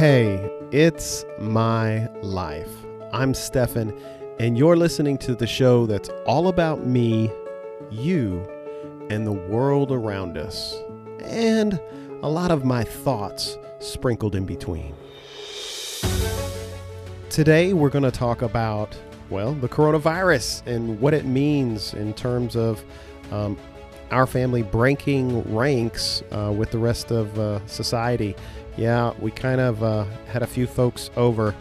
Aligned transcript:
Hey, 0.00 0.50
it's 0.72 1.26
my 1.38 2.08
life. 2.22 2.74
I'm 3.12 3.34
Stefan, 3.34 3.92
and 4.38 4.56
you're 4.56 4.74
listening 4.74 5.18
to 5.18 5.34
the 5.34 5.46
show 5.46 5.84
that's 5.84 6.08
all 6.24 6.48
about 6.48 6.86
me, 6.86 7.30
you, 7.90 8.40
and 9.10 9.26
the 9.26 9.32
world 9.32 9.92
around 9.92 10.38
us, 10.38 10.74
and 11.20 11.78
a 12.22 12.30
lot 12.30 12.50
of 12.50 12.64
my 12.64 12.82
thoughts 12.82 13.58
sprinkled 13.78 14.34
in 14.34 14.46
between. 14.46 14.94
Today, 17.28 17.74
we're 17.74 17.90
going 17.90 18.02
to 18.02 18.10
talk 18.10 18.40
about, 18.40 18.96
well, 19.28 19.52
the 19.52 19.68
coronavirus 19.68 20.66
and 20.66 20.98
what 20.98 21.12
it 21.12 21.26
means 21.26 21.92
in 21.92 22.14
terms 22.14 22.56
of 22.56 22.82
um, 23.32 23.58
our 24.10 24.26
family 24.26 24.62
breaking 24.62 25.42
ranks 25.54 26.22
uh, 26.32 26.50
with 26.56 26.70
the 26.70 26.78
rest 26.78 27.10
of 27.10 27.38
uh, 27.38 27.64
society. 27.66 28.34
Yeah, 28.80 29.12
we 29.20 29.30
kind 29.30 29.60
of 29.60 29.82
uh, 29.82 30.04
had 30.26 30.42
a 30.42 30.46
few 30.46 30.66
folks 30.66 31.10
over. 31.14 31.54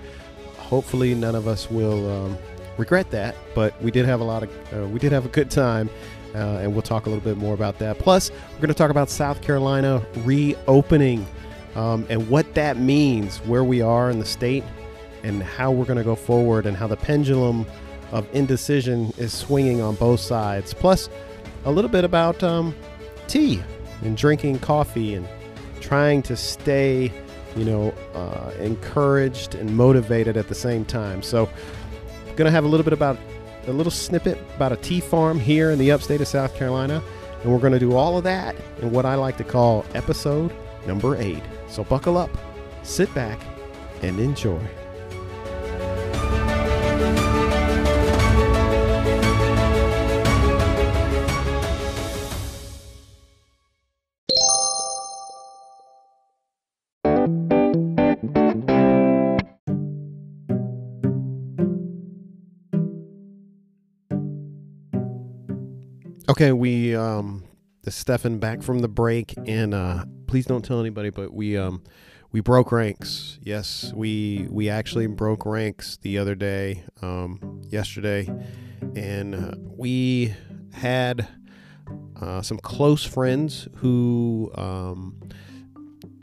Hopefully, 0.56 1.14
none 1.14 1.36
of 1.36 1.50
us 1.50 1.70
will 1.70 2.10
um, 2.10 2.38
regret 2.78 3.12
that, 3.12 3.36
but 3.54 3.80
we 3.82 3.92
did 3.92 4.06
have 4.06 4.22
a 4.22 4.24
lot 4.24 4.44
of, 4.44 4.50
uh, 4.74 4.88
we 4.88 5.00
did 5.00 5.12
have 5.12 5.26
a 5.26 5.30
good 5.30 5.52
time. 5.52 5.90
Uh, 6.34 6.62
and 6.62 6.72
we'll 6.72 6.84
talk 6.84 7.08
a 7.08 7.10
little 7.10 7.24
bit 7.24 7.38
more 7.38 7.56
about 7.56 7.80
that. 7.80 7.98
Plus, 7.98 8.30
we're 8.30 8.60
going 8.60 8.68
to 8.70 8.74
talk 8.76 8.92
about 8.92 9.10
South 9.10 9.42
Carolina 9.42 10.02
reopening 10.18 11.28
um, 11.76 12.06
and 12.08 12.30
what 12.30 12.54
that 12.54 12.78
means, 12.78 13.40
where 13.40 13.64
we 13.64 13.82
are 13.82 14.12
in 14.12 14.20
the 14.20 14.26
state, 14.26 14.64
and 15.24 15.42
how 15.42 15.72
we're 15.72 15.86
going 15.86 15.98
to 15.98 16.04
go 16.04 16.16
forward, 16.16 16.68
and 16.68 16.78
how 16.78 16.88
the 16.88 16.96
pendulum 16.96 17.66
of 18.12 18.28
indecision 18.34 19.12
is 19.18 19.34
swinging 19.34 19.82
on 19.82 19.96
both 19.96 20.20
sides. 20.20 20.74
Plus, 20.74 21.10
a 21.66 21.72
little 21.72 21.92
bit 21.92 22.06
about 22.06 22.42
um, 22.44 22.76
tea 23.28 23.62
and 24.04 24.16
drinking 24.16 24.60
coffee 24.60 25.16
and 25.16 25.28
trying 25.80 26.22
to 26.24 26.36
stay, 26.36 27.12
you 27.56 27.66
know, 27.66 27.94
uh, 28.14 28.52
encouraged 28.60 29.56
and 29.56 29.76
motivated 29.76 30.38
at 30.38 30.48
the 30.48 30.56
same 30.56 30.86
time. 30.86 31.22
So, 31.22 31.50
I'm 32.28 32.36
going 32.36 32.46
to 32.46 32.52
have 32.52 32.64
a 32.64 32.68
little 32.68 32.84
bit 32.84 32.94
about 32.94 33.18
a 33.68 33.74
little 33.74 33.92
snippet 33.92 34.38
about 34.56 34.72
a 34.72 34.78
tea 34.78 35.00
farm 35.00 35.40
here 35.40 35.72
in 35.72 35.80
the 35.80 35.92
upstate 35.92 36.22
of 36.22 36.28
South 36.28 36.56
Carolina. 36.56 37.04
And 37.44 37.52
we're 37.52 37.60
going 37.60 37.74
to 37.74 37.80
do 37.80 37.96
all 37.96 38.18
of 38.18 38.24
that 38.26 38.56
in 38.82 38.92
what 38.92 39.06
I 39.06 39.16
like 39.16 39.38
to 39.38 39.44
call 39.44 39.86
episode 39.94 40.54
number 40.86 41.16
eight. 41.18 41.44
So 41.70 41.84
buckle 41.84 42.18
up, 42.18 42.30
sit 42.84 43.14
back, 43.14 43.40
and 44.02 44.20
enjoy. 44.20 44.60
Okay, 66.30 66.52
we 66.52 66.96
um 66.96 67.44
the 67.82 67.90
Stefan 67.90 68.38
back 68.38 68.62
from 68.62 68.80
the 68.80 68.88
break 68.88 69.34
and 69.48 69.74
uh 69.74 70.06
please 70.28 70.46
don't 70.46 70.64
tell 70.64 70.80
anybody 70.80 71.10
but 71.10 71.34
we 71.34 71.58
um 71.58 71.82
we 72.32 72.40
broke 72.40 72.72
ranks. 72.72 73.40
Yes, 73.42 73.92
we 73.96 74.46
we 74.52 74.70
actually 74.70 75.08
broke 75.08 75.44
ranks 75.44 75.98
the 76.04 76.20
other 76.20 76.36
day, 76.36 76.84
um 77.02 77.64
yesterday 77.70 78.30
and 78.96 79.34
uh, 79.34 79.52
we 79.76 80.36
had 80.72 81.28
uh, 82.22 82.44
some 82.44 82.60
close 82.60 83.04
friends 83.04 83.68
who 83.78 84.52
um 84.54 85.20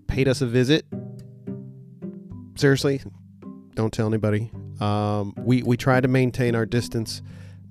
paid 0.06 0.28
us 0.28 0.40
a 0.40 0.46
visit. 0.46 0.86
Seriously, 2.54 3.00
don't 3.74 3.92
tell 3.92 4.06
anybody. 4.06 4.52
Um 4.78 5.34
we 5.36 5.64
we 5.64 5.76
tried 5.76 6.04
to 6.04 6.08
maintain 6.08 6.54
our 6.54 6.64
distance. 6.64 7.22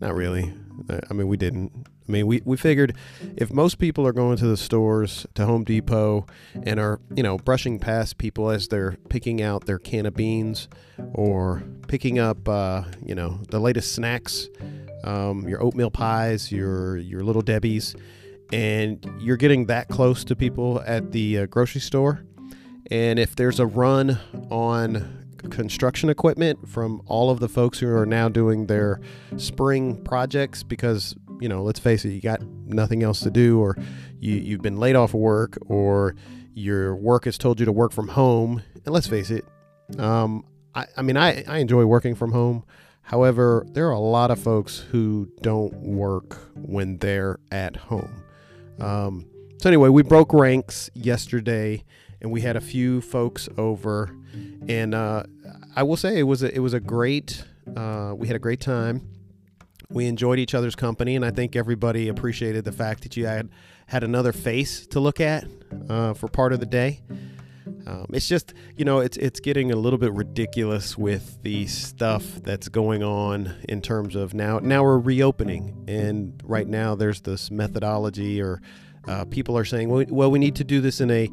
Not 0.01 0.13
really. 0.15 0.53
I 1.09 1.13
mean, 1.13 1.29
we 1.29 1.37
didn't. 1.37 1.87
I 2.07 2.11
mean, 2.11 2.27
we, 2.27 2.41
we 2.45 2.55
figured 2.55 2.95
if 3.35 3.51
most 3.51 3.79
people 3.79 4.05
are 4.05 4.13
going 4.13 4.37
to 4.37 4.47
the 4.47 4.57
stores, 4.57 5.25
to 5.33 5.45
Home 5.45 5.63
Depot, 5.63 6.27
and 6.63 6.79
are, 6.79 6.99
you 7.15 7.23
know, 7.23 7.37
brushing 7.37 7.79
past 7.79 8.17
people 8.17 8.51
as 8.51 8.67
they're 8.67 8.97
picking 9.09 9.41
out 9.41 9.65
their 9.65 9.79
can 9.79 10.05
of 10.05 10.13
beans 10.13 10.67
or 11.13 11.63
picking 11.87 12.19
up, 12.19 12.47
uh, 12.47 12.83
you 13.03 13.15
know, 13.15 13.39
the 13.49 13.59
latest 13.59 13.95
snacks, 13.95 14.47
um, 15.03 15.47
your 15.47 15.63
oatmeal 15.63 15.89
pies, 15.89 16.51
your, 16.51 16.97
your 16.97 17.23
little 17.23 17.41
Debbie's, 17.41 17.95
and 18.53 19.03
you're 19.19 19.37
getting 19.37 19.65
that 19.65 19.87
close 19.89 20.23
to 20.25 20.35
people 20.35 20.83
at 20.85 21.11
the 21.11 21.39
uh, 21.39 21.45
grocery 21.47 21.81
store. 21.81 22.23
And 22.91 23.17
if 23.17 23.35
there's 23.35 23.59
a 23.59 23.65
run 23.65 24.19
on 24.51 25.25
construction 25.49 26.09
equipment 26.09 26.67
from 26.67 27.01
all 27.05 27.29
of 27.29 27.39
the 27.39 27.49
folks 27.49 27.79
who 27.79 27.89
are 27.89 28.05
now 28.05 28.29
doing 28.29 28.67
their 28.67 28.99
spring 29.37 30.01
projects 30.03 30.63
because 30.63 31.15
you 31.39 31.49
know 31.49 31.63
let's 31.63 31.79
face 31.79 32.05
it 32.05 32.09
you 32.09 32.21
got 32.21 32.41
nothing 32.65 33.03
else 33.03 33.19
to 33.21 33.29
do 33.29 33.59
or 33.59 33.77
you, 34.19 34.35
you've 34.35 34.61
been 34.61 34.77
laid 34.77 34.95
off 34.95 35.13
of 35.13 35.19
work 35.19 35.57
or 35.67 36.15
your 36.53 36.95
work 36.95 37.25
has 37.25 37.37
told 37.37 37.59
you 37.59 37.65
to 37.65 37.71
work 37.71 37.91
from 37.91 38.07
home. 38.07 38.61
And 38.85 38.93
let's 38.93 39.07
face 39.07 39.29
it 39.29 39.45
um, 39.99 40.45
I, 40.73 40.85
I 40.97 41.01
mean 41.01 41.17
I, 41.17 41.43
I 41.47 41.59
enjoy 41.59 41.85
working 41.85 42.15
from 42.15 42.31
home. 42.31 42.63
However 43.01 43.65
there 43.69 43.87
are 43.87 43.93
a 43.93 43.99
lot 43.99 44.31
of 44.31 44.39
folks 44.39 44.79
who 44.79 45.29
don't 45.41 45.73
work 45.75 46.37
when 46.55 46.97
they're 46.97 47.39
at 47.51 47.75
home. 47.75 48.23
Um, 48.79 49.25
so 49.59 49.69
anyway 49.69 49.89
we 49.89 50.03
broke 50.03 50.33
ranks 50.33 50.89
yesterday 50.93 51.83
and 52.21 52.31
we 52.31 52.41
had 52.41 52.55
a 52.55 52.61
few 52.61 53.01
folks 53.01 53.49
over. 53.57 54.15
And 54.67 54.95
uh, 54.95 55.23
I 55.75 55.83
will 55.83 55.97
say 55.97 56.17
it 56.17 56.23
was 56.23 56.43
a, 56.43 56.53
it 56.53 56.59
was 56.59 56.73
a 56.73 56.79
great 56.79 57.43
uh, 57.75 58.13
we 58.15 58.27
had 58.27 58.35
a 58.35 58.39
great 58.39 58.59
time. 58.59 59.07
We 59.89 60.07
enjoyed 60.07 60.39
each 60.39 60.53
other's 60.53 60.75
company, 60.75 61.15
and 61.15 61.23
I 61.25 61.31
think 61.31 61.55
everybody 61.55 62.07
appreciated 62.07 62.65
the 62.65 62.71
fact 62.71 63.03
that 63.03 63.15
you 63.15 63.25
had 63.25 63.49
had 63.87 64.03
another 64.03 64.31
face 64.31 64.87
to 64.87 64.99
look 64.99 65.21
at 65.21 65.45
uh, 65.89 66.13
for 66.13 66.27
part 66.27 66.53
of 66.53 66.59
the 66.59 66.65
day. 66.65 67.01
Um, 67.87 68.07
it's 68.13 68.27
just 68.27 68.53
you 68.75 68.85
know 68.85 68.99
it's 68.99 69.17
it's 69.17 69.39
getting 69.39 69.71
a 69.71 69.75
little 69.75 69.99
bit 69.99 70.13
ridiculous 70.13 70.97
with 70.97 71.41
the 71.43 71.65
stuff 71.67 72.23
that's 72.43 72.67
going 72.67 73.03
on 73.03 73.55
in 73.67 73.81
terms 73.81 74.15
of 74.15 74.33
now 74.33 74.59
now 74.59 74.83
we're 74.83 74.99
reopening, 74.99 75.85
and 75.87 76.41
right 76.43 76.67
now 76.67 76.95
there's 76.95 77.21
this 77.21 77.51
methodology 77.51 78.41
or 78.41 78.61
uh, 79.07 79.25
people 79.25 79.57
are 79.57 79.65
saying 79.65 79.89
well, 79.89 80.05
well 80.09 80.31
we 80.31 80.39
need 80.39 80.55
to 80.55 80.63
do 80.63 80.81
this 80.81 80.99
in 80.99 81.11
a 81.11 81.29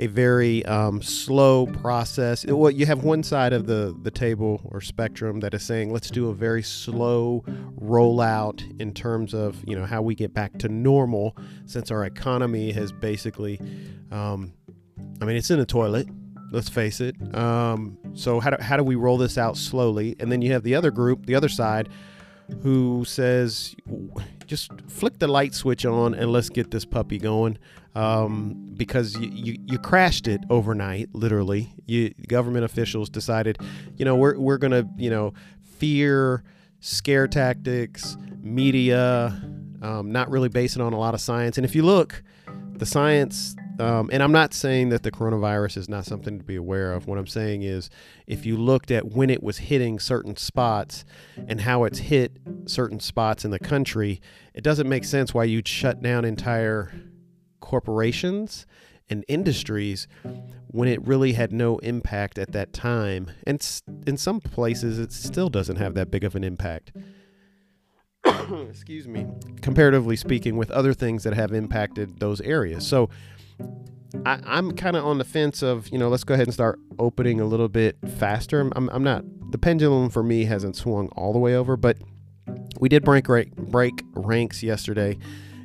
a 0.00 0.06
very 0.06 0.64
um, 0.64 1.02
slow 1.02 1.66
process. 1.66 2.46
Well, 2.46 2.70
you 2.70 2.86
have 2.86 3.04
one 3.04 3.22
side 3.22 3.52
of 3.52 3.66
the, 3.66 3.94
the 4.02 4.10
table 4.10 4.62
or 4.64 4.80
spectrum 4.80 5.40
that 5.40 5.52
is 5.52 5.62
saying 5.62 5.92
let's 5.92 6.10
do 6.10 6.30
a 6.30 6.34
very 6.34 6.62
slow 6.62 7.44
rollout 7.78 8.80
in 8.80 8.94
terms 8.94 9.34
of 9.34 9.62
you 9.66 9.76
know 9.76 9.84
how 9.84 10.00
we 10.00 10.14
get 10.14 10.32
back 10.32 10.58
to 10.60 10.68
normal 10.68 11.36
since 11.66 11.90
our 11.90 12.06
economy 12.06 12.72
has 12.72 12.92
basically, 12.92 13.60
um, 14.10 14.54
I 15.20 15.26
mean, 15.26 15.36
it's 15.36 15.50
in 15.50 15.58
the 15.58 15.66
toilet. 15.66 16.08
Let's 16.50 16.70
face 16.70 17.00
it. 17.00 17.14
Um, 17.36 17.96
so 18.14 18.40
how 18.40 18.50
do, 18.50 18.60
how 18.60 18.76
do 18.76 18.82
we 18.82 18.96
roll 18.96 19.18
this 19.18 19.38
out 19.38 19.56
slowly? 19.56 20.16
And 20.18 20.32
then 20.32 20.42
you 20.42 20.52
have 20.52 20.64
the 20.64 20.74
other 20.74 20.90
group, 20.90 21.26
the 21.26 21.36
other 21.36 21.48
side, 21.48 21.90
who 22.62 23.04
says 23.04 23.76
just 24.50 24.72
flick 24.88 25.20
the 25.20 25.28
light 25.28 25.54
switch 25.54 25.86
on 25.86 26.12
and 26.12 26.32
let's 26.32 26.48
get 26.48 26.72
this 26.72 26.84
puppy 26.84 27.18
going 27.18 27.56
um, 27.94 28.74
because 28.76 29.16
you, 29.16 29.30
you, 29.32 29.58
you, 29.64 29.78
crashed 29.78 30.26
it 30.26 30.40
overnight, 30.50 31.08
literally. 31.12 31.72
You 31.86 32.12
government 32.26 32.64
officials 32.64 33.08
decided, 33.08 33.58
you 33.96 34.04
know, 34.04 34.16
we're, 34.16 34.36
we're 34.36 34.58
to, 34.58 34.88
you 34.96 35.08
know, 35.08 35.34
fear, 35.78 36.42
scare 36.80 37.28
tactics, 37.28 38.16
media, 38.42 39.40
um, 39.82 40.10
not 40.10 40.28
really 40.28 40.48
based 40.48 40.76
on 40.78 40.92
a 40.92 40.98
lot 40.98 41.14
of 41.14 41.20
science. 41.20 41.56
And 41.56 41.64
if 41.64 41.76
you 41.76 41.84
look, 41.84 42.20
the 42.72 42.86
science, 42.86 43.54
um, 43.80 44.10
and 44.12 44.22
I'm 44.22 44.32
not 44.32 44.54
saying 44.54 44.90
that 44.90 45.02
the 45.02 45.10
coronavirus 45.10 45.76
is 45.76 45.88
not 45.88 46.04
something 46.04 46.38
to 46.38 46.44
be 46.44 46.56
aware 46.56 46.92
of. 46.92 47.06
What 47.06 47.18
I'm 47.18 47.26
saying 47.26 47.62
is, 47.62 47.90
if 48.26 48.44
you 48.46 48.56
looked 48.56 48.90
at 48.90 49.06
when 49.06 49.30
it 49.30 49.42
was 49.42 49.58
hitting 49.58 49.98
certain 49.98 50.36
spots 50.36 51.04
and 51.48 51.62
how 51.62 51.84
it's 51.84 51.98
hit 51.98 52.32
certain 52.66 53.00
spots 53.00 53.44
in 53.44 53.50
the 53.50 53.58
country, 53.58 54.20
it 54.54 54.62
doesn't 54.62 54.88
make 54.88 55.04
sense 55.04 55.32
why 55.32 55.44
you'd 55.44 55.68
shut 55.68 56.02
down 56.02 56.24
entire 56.24 56.92
corporations 57.60 58.66
and 59.08 59.24
industries 59.28 60.06
when 60.68 60.88
it 60.88 61.04
really 61.06 61.32
had 61.32 61.52
no 61.52 61.78
impact 61.78 62.38
at 62.38 62.52
that 62.52 62.72
time. 62.72 63.30
And 63.46 63.66
in 64.06 64.16
some 64.16 64.40
places, 64.40 64.98
it 64.98 65.12
still 65.12 65.48
doesn't 65.48 65.76
have 65.76 65.94
that 65.94 66.10
big 66.10 66.22
of 66.22 66.36
an 66.36 66.44
impact. 66.44 66.92
Excuse 68.68 69.08
me. 69.08 69.26
Comparatively 69.62 70.16
speaking, 70.16 70.56
with 70.56 70.70
other 70.70 70.92
things 70.92 71.24
that 71.24 71.34
have 71.34 71.52
impacted 71.52 72.20
those 72.20 72.40
areas. 72.42 72.86
So 72.86 73.08
I, 74.24 74.58
am 74.58 74.72
kind 74.72 74.96
of 74.96 75.04
on 75.04 75.18
the 75.18 75.24
fence 75.24 75.62
of, 75.62 75.88
you 75.88 75.98
know, 75.98 76.08
let's 76.08 76.24
go 76.24 76.34
ahead 76.34 76.46
and 76.46 76.54
start 76.54 76.78
opening 76.98 77.40
a 77.40 77.44
little 77.44 77.68
bit 77.68 77.96
faster. 78.18 78.60
I'm, 78.60 78.88
I'm 78.90 79.04
not, 79.04 79.24
the 79.50 79.58
pendulum 79.58 80.10
for 80.10 80.22
me 80.22 80.44
hasn't 80.44 80.76
swung 80.76 81.08
all 81.10 81.32
the 81.32 81.38
way 81.38 81.54
over, 81.54 81.76
but 81.76 81.96
we 82.80 82.88
did 82.88 83.04
break, 83.04 83.24
break, 83.24 83.54
break 83.56 84.02
ranks 84.14 84.62
yesterday 84.62 85.16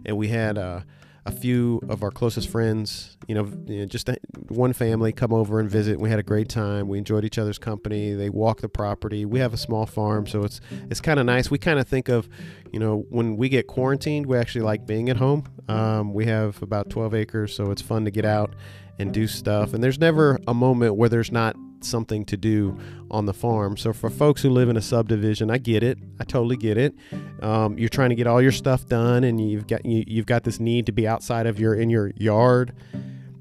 and 0.06 0.18
we 0.18 0.28
had, 0.28 0.58
uh, 0.58 0.82
a 1.26 1.32
few 1.32 1.82
of 1.90 2.04
our 2.04 2.12
closest 2.12 2.50
friends, 2.50 3.18
you 3.28 3.34
know, 3.34 3.46
you 3.66 3.80
know 3.80 3.86
just 3.86 4.08
a, 4.10 4.18
one 4.50 4.74
family 4.74 5.12
come 5.12 5.34
over 5.34 5.60
and 5.60 5.70
visit. 5.70 6.00
We 6.00 6.10
had 6.10 6.20
a 6.20 6.24
great 6.24 6.50
time. 6.50 6.88
We 6.88 7.00
enjoyed 7.00 7.26
each 7.26 7.40
other's 7.40 7.58
company. 7.58 8.14
They 8.14 8.30
walk 8.30 8.62
the 8.62 8.70
property. 8.70 9.26
We 9.26 9.40
have 9.40 9.54
a 9.54 9.58
small 9.58 9.88
farm, 9.88 10.28
so 10.28 10.44
it's 10.44 10.62
it's 10.90 11.02
kind 11.02 11.20
of 11.20 11.26
nice. 11.26 11.50
We 11.50 11.58
kind 11.58 11.80
of 11.80 11.88
think 11.88 12.10
of, 12.10 12.30
you 12.72 12.80
know, 12.80 13.06
when 13.10 13.38
we 13.38 13.50
get 13.50 13.66
quarantined, 13.66 14.28
we 14.28 14.38
actually 14.38 14.62
like 14.62 14.86
being 14.86 15.10
at 15.10 15.18
home. 15.18 15.46
Um, 15.68 16.14
we 16.14 16.26
have 16.26 16.62
about 16.62 16.92
12 16.92 17.16
acres, 17.16 17.56
so 17.56 17.72
it's 17.72 17.82
fun 17.82 18.06
to 18.06 18.12
get 18.12 18.26
out 18.26 18.54
and 19.00 19.14
do 19.14 19.28
stuff. 19.28 19.74
And 19.74 19.84
there's 19.84 20.00
never 20.00 20.40
a 20.48 20.54
moment 20.54 20.96
where 20.96 21.10
there's 21.10 21.32
not 21.32 21.56
something 21.82 22.26
to 22.26 22.38
do 22.38 22.78
on 23.12 23.26
the 23.26 23.34
farm. 23.34 23.78
So 23.78 23.94
for 23.94 24.10
folks 24.10 24.42
who 24.42 24.50
live 24.50 24.70
in 24.70 24.78
a 24.78 24.82
subdivision, 24.82 25.52
I 25.52 25.58
get 25.58 25.84
it. 25.84 25.98
I 26.20 26.24
totally 26.24 26.58
get 26.58 26.78
it. 26.78 26.96
Um, 27.42 27.78
you're 27.78 27.90
trying 27.90 28.10
to 28.10 28.16
get 28.16 28.28
all 28.28 28.42
your 28.42 28.52
stuff 28.52 28.88
done, 28.88 29.24
and 29.24 29.40
you've 29.40 29.68
got 29.68 29.86
you, 29.86 30.04
you've 30.08 30.26
got 30.26 30.44
this 30.44 30.60
need 30.60 30.86
to 30.88 30.92
be 30.92 31.08
outside 31.08 31.46
of 31.46 31.60
your 31.60 31.76
in 31.76 31.90
your 31.90 32.12
yard. 32.16 32.74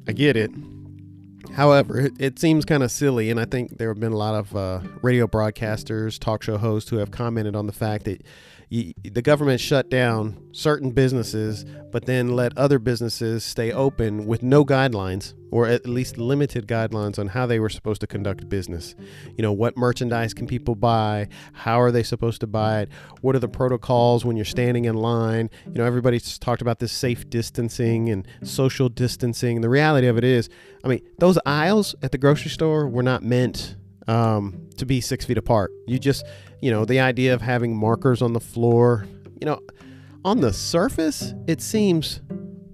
I 0.07 0.13
get 0.13 0.37
it. 0.37 0.51
However, 1.55 2.01
it, 2.01 2.13
it 2.19 2.39
seems 2.39 2.65
kind 2.65 2.83
of 2.83 2.91
silly, 2.91 3.31
and 3.31 3.39
I 3.39 3.45
think 3.45 3.79
there 3.79 3.89
have 3.89 4.01
been 4.01 4.13
a 4.13 4.17
lot 4.17 4.35
of 4.35 4.57
uh, 4.57 4.81
radio 5.03 5.27
broadcasters, 5.27 6.19
talk 6.19 6.43
show 6.43 6.59
hosts 6.59 6.91
who 6.91 6.97
have 6.97 7.11
commented 7.11 7.55
on 7.55 7.67
the 7.67 7.73
fact 7.73 8.05
that 8.05 8.23
the 8.75 9.23
government 9.23 9.61
shut 9.61 9.89
down 9.89 10.49
certain 10.51 10.91
businesses, 10.91 11.65
but 11.93 12.07
then 12.07 12.35
let 12.35 12.57
other 12.59 12.81
businesses 12.81 13.45
stay 13.45 13.71
open 13.71 14.27
with 14.27 14.43
no 14.43 14.65
guidelines, 14.65 15.35
or 15.53 15.67
at 15.67 15.87
least 15.87 16.19
limited 16.19 16.67
guidelines 16.67 17.17
on 17.17 17.29
how 17.29 17.47
they 17.47 17.61
were 17.61 17.69
supposed 17.69 18.01
to 18.01 18.09
conduct 18.09 18.49
business. 18.49 18.97
You 19.37 19.43
know, 19.43 19.53
what 19.53 19.77
merchandise 19.77 20.35
can 20.35 20.49
people 20.49 20.75
buy? 20.75 21.29
How 21.53 21.81
are 21.81 21.93
they 21.93 22.03
supposed 22.03 22.41
to 22.41 22.49
buy 22.49 22.81
it? 22.81 22.89
What 23.21 23.37
are 23.37 23.39
the 23.39 23.49
protocols 23.49 24.25
when 24.25 24.35
you're 24.35 24.45
standing 24.45 24.87
in 24.87 24.97
line? 24.97 25.51
You 25.67 25.75
know, 25.75 25.85
everybody's 25.85 26.37
talked 26.37 26.63
about 26.63 26.81
this 26.81 26.91
safe 26.91 27.31
distancing 27.31 28.11
and 28.11 28.27
social 28.43 28.89
distancing. 28.89 29.61
The 29.61 29.69
reality 29.69 30.09
of 30.09 30.19
it 30.19 30.25
is, 30.25 30.49
I 30.83 30.89
mean, 30.89 31.03
those 31.19 31.39
aisles 31.47 31.95
at 32.03 32.11
the 32.11 32.19
grocery 32.19 32.51
store 32.51 32.89
were 32.89 33.05
not 33.05 33.23
meant 33.23 33.77
um, 34.09 34.69
to 34.77 34.85
be 34.85 35.01
six 35.01 35.25
feet 35.25 35.39
apart. 35.39 35.71
You 35.87 35.99
just, 35.99 36.27
you 36.65 36.71
know, 36.71 36.87
the 36.87 36.99
idea 36.99 37.35
of 37.35 37.43
having 37.43 37.77
markers 37.77 38.23
on 38.23 38.33
the 38.33 38.41
floor, 38.41 39.07
you 39.39 39.45
know, 39.45 39.61
on 40.25 40.41
the 40.41 40.51
surface, 40.51 41.35
it 41.47 41.61
seems 41.61 42.23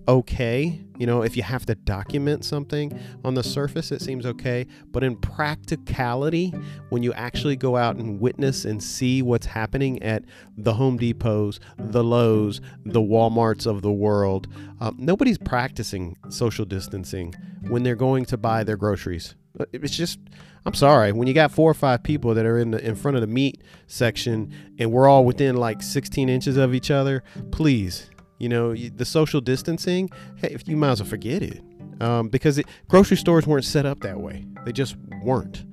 okay. 0.07 0.81
You 0.97 1.09
know, 1.09 1.23
if 1.23 1.37
you 1.37 1.43
have 1.43 1.67
to 1.67 1.75
document 1.75 2.45
something 2.45 2.97
on 3.25 3.35
the 3.35 3.43
surface, 3.43 3.91
it 3.91 4.01
seems 4.01 4.27
okay. 4.27 4.69
But 4.93 5.03
in 5.03 5.17
practicality, 5.17 6.55
when 6.91 7.03
you 7.03 7.13
actually 7.15 7.57
go 7.57 7.77
out 7.77 7.97
and 7.97 8.21
witness 8.21 8.65
and 8.65 8.81
see 8.81 9.23
what's 9.23 9.47
happening 9.47 10.01
at 10.05 10.23
the 10.57 10.75
Home 10.75 10.97
Depots, 10.97 11.59
the 11.77 12.05
Lowe's, 12.05 12.61
the 12.85 13.01
Walmarts 13.01 13.67
of 13.67 13.83
the 13.83 13.91
world, 13.91 14.47
um, 14.79 14.95
nobody's 15.01 15.39
practicing 15.39 16.17
social 16.29 16.65
distancing 16.65 17.35
when 17.67 17.83
they're 17.83 17.97
going 17.97 18.25
to 18.27 18.37
buy 18.37 18.63
their 18.63 18.77
groceries. 18.77 19.35
It's 19.73 19.97
just 19.97 20.21
I'm 20.67 20.75
sorry, 20.75 21.13
when 21.13 21.27
you 21.27 21.35
got 21.35 21.51
four 21.51 21.71
or 21.71 21.75
five 21.75 22.03
people 22.03 22.35
that 22.35 22.45
are 22.45 22.59
in 22.59 22.73
the 22.73 22.87
in 22.87 22.95
front 22.95 23.17
of 23.17 23.23
the 23.23 23.27
meat 23.27 23.63
section 23.87 24.53
and 24.79 24.93
we're 24.93 25.09
all 25.09 25.25
within 25.25 25.57
like 25.57 25.83
16 25.83 26.29
inches 26.29 26.57
of 26.57 26.75
each 26.75 26.91
other, 26.91 27.23
please, 27.51 28.11
you 28.39 28.49
know, 28.49 28.75
the 28.75 29.05
social 29.05 29.41
distancing, 29.41 30.11
hey, 30.37 30.57
you 30.67 30.77
might 30.77 30.91
as 30.91 31.03
well 31.03 31.09
forget 31.09 31.43
it, 31.43 31.63
um, 32.01 32.29
because 32.29 32.59
it, 32.59 32.67
grocery 32.89 33.17
stores 33.17 33.47
weren't 33.47 33.65
set 33.65 33.87
up 33.87 34.01
that 34.01 34.21
way. 34.21 34.47
They 34.65 34.73
just 34.73 34.97
weren't. 35.23 35.65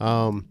Um, 0.00 0.48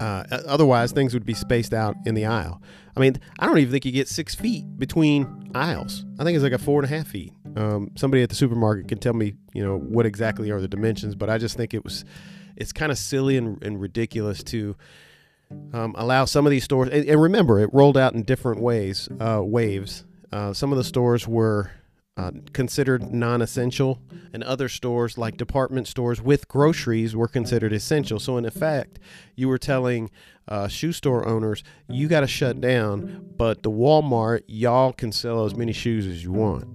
uh, 0.00 0.24
otherwise, 0.46 0.92
things 0.92 1.12
would 1.12 1.26
be 1.26 1.34
spaced 1.34 1.74
out 1.74 1.96
in 2.06 2.14
the 2.14 2.24
aisle. 2.24 2.62
I 2.96 3.00
mean, 3.00 3.20
I 3.38 3.46
don't 3.46 3.58
even 3.58 3.72
think 3.72 3.84
you 3.84 3.92
get 3.92 4.08
six 4.08 4.34
feet 4.34 4.64
between 4.78 5.50
aisles. 5.54 6.04
I 6.18 6.24
think 6.24 6.34
it's 6.36 6.42
like 6.42 6.52
a 6.52 6.58
four 6.58 6.82
and 6.82 6.90
a 6.90 6.96
half 6.96 7.08
feet. 7.08 7.32
Um, 7.56 7.90
somebody 7.96 8.22
at 8.22 8.30
the 8.30 8.34
supermarket 8.34 8.88
can 8.88 8.98
tell 8.98 9.12
me, 9.12 9.34
you 9.52 9.64
know, 9.64 9.78
what 9.78 10.06
exactly 10.06 10.50
are 10.50 10.60
the 10.60 10.68
dimensions, 10.68 11.14
but 11.14 11.28
I 11.28 11.38
just 11.38 11.56
think 11.56 11.74
it 11.74 11.84
was 11.84 12.04
it's 12.62 12.72
kind 12.72 12.92
of 12.92 12.96
silly 12.96 13.36
and, 13.36 13.62
and, 13.62 13.80
ridiculous 13.80 14.42
to 14.44 14.76
um, 15.72 15.94
allow 15.98 16.24
some 16.24 16.46
of 16.46 16.50
these 16.50 16.64
stores. 16.64 16.88
And, 16.88 17.06
and, 17.06 17.20
remember, 17.20 17.60
it 17.60 17.68
rolled 17.72 17.98
out 17.98 18.14
in 18.14 18.22
different 18.22 18.62
ways, 18.62 19.08
uh, 19.20 19.42
waves. 19.42 20.04
Uh, 20.32 20.52
some 20.52 20.72
of 20.72 20.78
the 20.78 20.84
stores 20.84 21.26
were 21.28 21.72
uh, 22.16 22.30
considered 22.52 23.12
non-essential, 23.12 24.00
and 24.32 24.44
other 24.44 24.68
stores, 24.68 25.18
like 25.18 25.36
department 25.36 25.88
stores 25.88 26.22
with 26.22 26.46
groceries, 26.46 27.16
were 27.16 27.28
considered 27.28 27.72
essential. 27.72 28.20
So, 28.20 28.36
in 28.36 28.44
effect, 28.44 28.98
you 29.34 29.48
were 29.48 29.58
telling 29.58 30.10
uh, 30.46 30.68
shoe 30.68 30.92
store 30.92 31.26
owners, 31.26 31.64
"You 31.88 32.06
got 32.08 32.20
to 32.20 32.26
shut 32.26 32.60
down," 32.60 33.30
but 33.36 33.62
the 33.62 33.70
Walmart, 33.70 34.42
y'all 34.46 34.92
can 34.92 35.10
sell 35.10 35.44
as 35.44 35.56
many 35.56 35.72
shoes 35.72 36.06
as 36.06 36.22
you 36.22 36.32
want. 36.32 36.68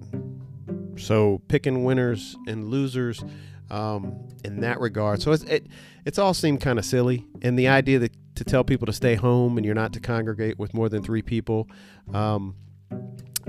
So, 1.00 1.42
picking 1.48 1.84
winners 1.84 2.36
and 2.48 2.66
losers 2.66 3.24
um, 3.70 4.28
in 4.44 4.62
that 4.62 4.80
regard. 4.80 5.22
So 5.22 5.32
it's, 5.32 5.44
it 5.44 5.68
it's 6.06 6.18
all 6.18 6.34
seemed 6.34 6.62
kind 6.62 6.80
of 6.80 6.86
silly, 6.86 7.26
and 7.42 7.58
the 7.58 7.68
idea 7.68 8.00
that 8.00 8.14
to 8.36 8.44
tell 8.44 8.64
people 8.64 8.86
to 8.86 8.94
stay 8.94 9.16
home 9.16 9.58
and 9.58 9.66
you're 9.66 9.76
not 9.76 9.94
to 9.94 10.00
congregate 10.00 10.60
with 10.60 10.74
more 10.74 10.90
than 10.90 11.04
three 11.04 11.22
people. 11.22 11.68
Um, 12.14 12.56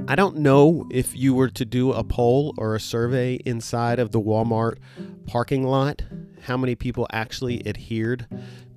I 0.06 0.14
don't 0.14 0.38
know 0.38 0.86
if 0.90 1.16
you 1.16 1.34
were 1.34 1.50
to 1.50 1.64
do 1.64 1.92
a 1.92 2.02
poll 2.02 2.54
or 2.56 2.74
a 2.74 2.80
survey 2.80 3.34
inside 3.44 3.98
of 3.98 4.12
the 4.12 4.20
Walmart 4.20 4.78
parking 5.26 5.64
lot, 5.64 6.02
how 6.42 6.56
many 6.56 6.74
people 6.74 7.06
actually 7.12 7.66
adhered 7.66 8.26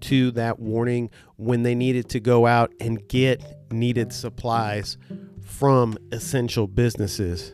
to 0.01 0.31
that 0.31 0.59
warning 0.59 1.09
when 1.37 1.63
they 1.63 1.75
needed 1.75 2.09
to 2.09 2.19
go 2.19 2.47
out 2.47 2.73
and 2.79 3.07
get 3.07 3.41
needed 3.71 4.11
supplies 4.11 4.97
from 5.45 5.97
essential 6.11 6.67
businesses. 6.67 7.53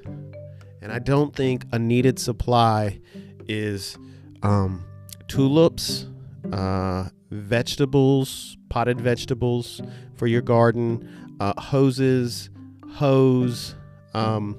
And 0.82 0.92
I 0.92 1.00
don't 1.00 1.36
think 1.36 1.66
a 1.72 1.78
needed 1.78 2.18
supply 2.20 3.00
is 3.48 3.98
um, 4.44 4.84
tulips, 5.28 6.08
uh, 6.52 7.10
vegetables, 7.32 8.58
potted 8.70 9.02
vegetables 9.02 9.82
for 10.16 10.28
your 10.28 10.42
garden, 10.42 11.36
uh, 11.40 11.60
hoses, 11.60 12.50
hose, 12.94 13.76
um, 14.14 14.58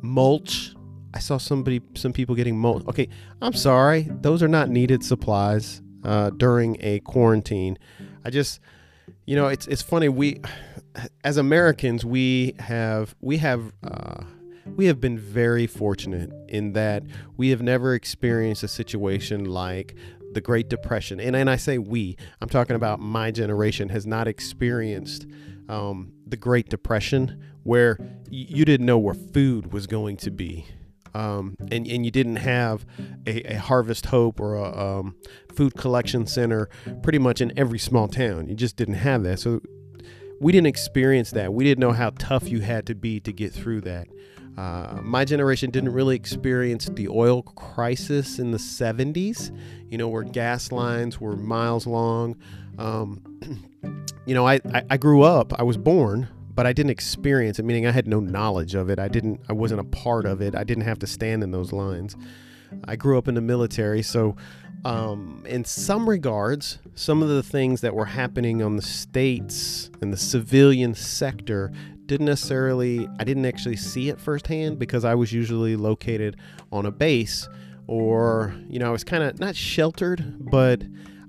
mulch. 0.00 0.74
I 1.12 1.18
saw 1.20 1.38
somebody, 1.38 1.80
some 1.94 2.12
people 2.12 2.34
getting 2.34 2.58
mulch. 2.58 2.84
Okay, 2.88 3.08
I'm 3.40 3.52
sorry, 3.52 4.08
those 4.20 4.42
are 4.42 4.48
not 4.48 4.68
needed 4.68 5.04
supplies 5.04 5.82
uh, 6.02 6.30
during 6.30 6.76
a 6.80 7.00
quarantine. 7.00 7.78
I 8.24 8.30
just, 8.30 8.60
you 9.26 9.36
know, 9.36 9.48
it's 9.48 9.66
it's 9.66 9.82
funny. 9.82 10.08
We, 10.08 10.40
as 11.24 11.36
Americans, 11.36 12.04
we 12.04 12.54
have 12.58 13.14
we 13.20 13.38
have. 13.38 13.72
Uh, 13.82 14.24
we 14.66 14.86
have 14.86 15.00
been 15.00 15.18
very 15.18 15.66
fortunate 15.66 16.30
in 16.48 16.72
that 16.72 17.04
we 17.36 17.50
have 17.50 17.62
never 17.62 17.94
experienced 17.94 18.62
a 18.62 18.68
situation 18.68 19.44
like 19.44 19.94
the 20.32 20.40
Great 20.40 20.68
Depression. 20.68 21.20
And, 21.20 21.36
and 21.36 21.48
I 21.48 21.56
say 21.56 21.78
we, 21.78 22.16
I'm 22.40 22.48
talking 22.48 22.76
about 22.76 23.00
my 23.00 23.30
generation, 23.30 23.88
has 23.90 24.06
not 24.06 24.26
experienced 24.26 25.26
um, 25.68 26.12
the 26.26 26.36
Great 26.36 26.68
Depression 26.68 27.42
where 27.62 27.96
y- 28.00 28.16
you 28.30 28.64
didn't 28.64 28.86
know 28.86 28.98
where 28.98 29.14
food 29.14 29.72
was 29.72 29.86
going 29.86 30.16
to 30.18 30.30
be. 30.30 30.66
Um, 31.14 31.56
and, 31.70 31.86
and 31.86 32.04
you 32.04 32.10
didn't 32.10 32.36
have 32.36 32.84
a, 33.24 33.54
a 33.54 33.58
Harvest 33.58 34.06
Hope 34.06 34.40
or 34.40 34.56
a 34.56 34.98
um, 34.98 35.14
food 35.54 35.74
collection 35.76 36.26
center 36.26 36.68
pretty 37.02 37.20
much 37.20 37.40
in 37.40 37.56
every 37.56 37.78
small 37.78 38.08
town. 38.08 38.48
You 38.48 38.56
just 38.56 38.76
didn't 38.76 38.94
have 38.94 39.22
that. 39.22 39.38
So 39.38 39.60
we 40.40 40.50
didn't 40.50 40.66
experience 40.66 41.30
that. 41.30 41.54
We 41.54 41.62
didn't 41.62 41.80
know 41.80 41.92
how 41.92 42.10
tough 42.18 42.48
you 42.48 42.60
had 42.60 42.86
to 42.86 42.96
be 42.96 43.20
to 43.20 43.32
get 43.32 43.52
through 43.52 43.82
that. 43.82 44.08
Uh, 44.56 45.00
my 45.02 45.24
generation 45.24 45.70
didn't 45.70 45.92
really 45.92 46.14
experience 46.14 46.88
the 46.92 47.08
oil 47.08 47.42
crisis 47.42 48.38
in 48.38 48.52
the 48.52 48.58
70s, 48.58 49.56
you 49.90 49.98
know, 49.98 50.08
where 50.08 50.22
gas 50.22 50.70
lines 50.70 51.20
were 51.20 51.36
miles 51.36 51.86
long. 51.86 52.36
Um, 52.78 53.20
you 54.26 54.34
know, 54.34 54.46
I, 54.46 54.60
I, 54.72 54.82
I, 54.90 54.96
grew 54.96 55.22
up, 55.22 55.52
I 55.58 55.64
was 55.64 55.76
born, 55.76 56.28
but 56.54 56.66
I 56.66 56.72
didn't 56.72 56.90
experience 56.90 57.58
it, 57.58 57.64
meaning 57.64 57.86
I 57.86 57.90
had 57.90 58.06
no 58.06 58.20
knowledge 58.20 58.74
of 58.76 58.90
it. 58.90 59.00
I 59.00 59.08
didn't, 59.08 59.40
I 59.48 59.52
wasn't 59.52 59.80
a 59.80 59.84
part 59.84 60.24
of 60.24 60.40
it. 60.40 60.54
I 60.54 60.62
didn't 60.62 60.84
have 60.84 61.00
to 61.00 61.06
stand 61.06 61.42
in 61.42 61.50
those 61.50 61.72
lines. 61.72 62.16
I 62.84 62.96
grew 62.96 63.18
up 63.18 63.28
in 63.28 63.34
the 63.34 63.40
military, 63.40 64.02
so 64.02 64.36
um, 64.84 65.42
in 65.46 65.64
some 65.64 66.08
regards, 66.08 66.78
some 66.94 67.22
of 67.22 67.28
the 67.28 67.42
things 67.42 67.80
that 67.80 67.94
were 67.94 68.04
happening 68.04 68.62
on 68.62 68.76
the 68.76 68.82
states 68.82 69.90
and 70.02 70.12
the 70.12 70.16
civilian 70.16 70.94
sector 70.94 71.72
didn't 72.06 72.26
necessarily 72.26 73.08
I 73.18 73.24
didn't 73.24 73.46
actually 73.46 73.76
see 73.76 74.08
it 74.08 74.20
firsthand 74.20 74.78
because 74.78 75.04
I 75.04 75.14
was 75.14 75.32
usually 75.32 75.76
located 75.76 76.36
on 76.72 76.86
a 76.86 76.90
base 76.90 77.48
or 77.86 78.54
you 78.68 78.78
know 78.78 78.86
I 78.86 78.90
was 78.90 79.04
kind 79.04 79.22
of 79.22 79.38
not 79.38 79.56
sheltered 79.56 80.50
but 80.50 80.82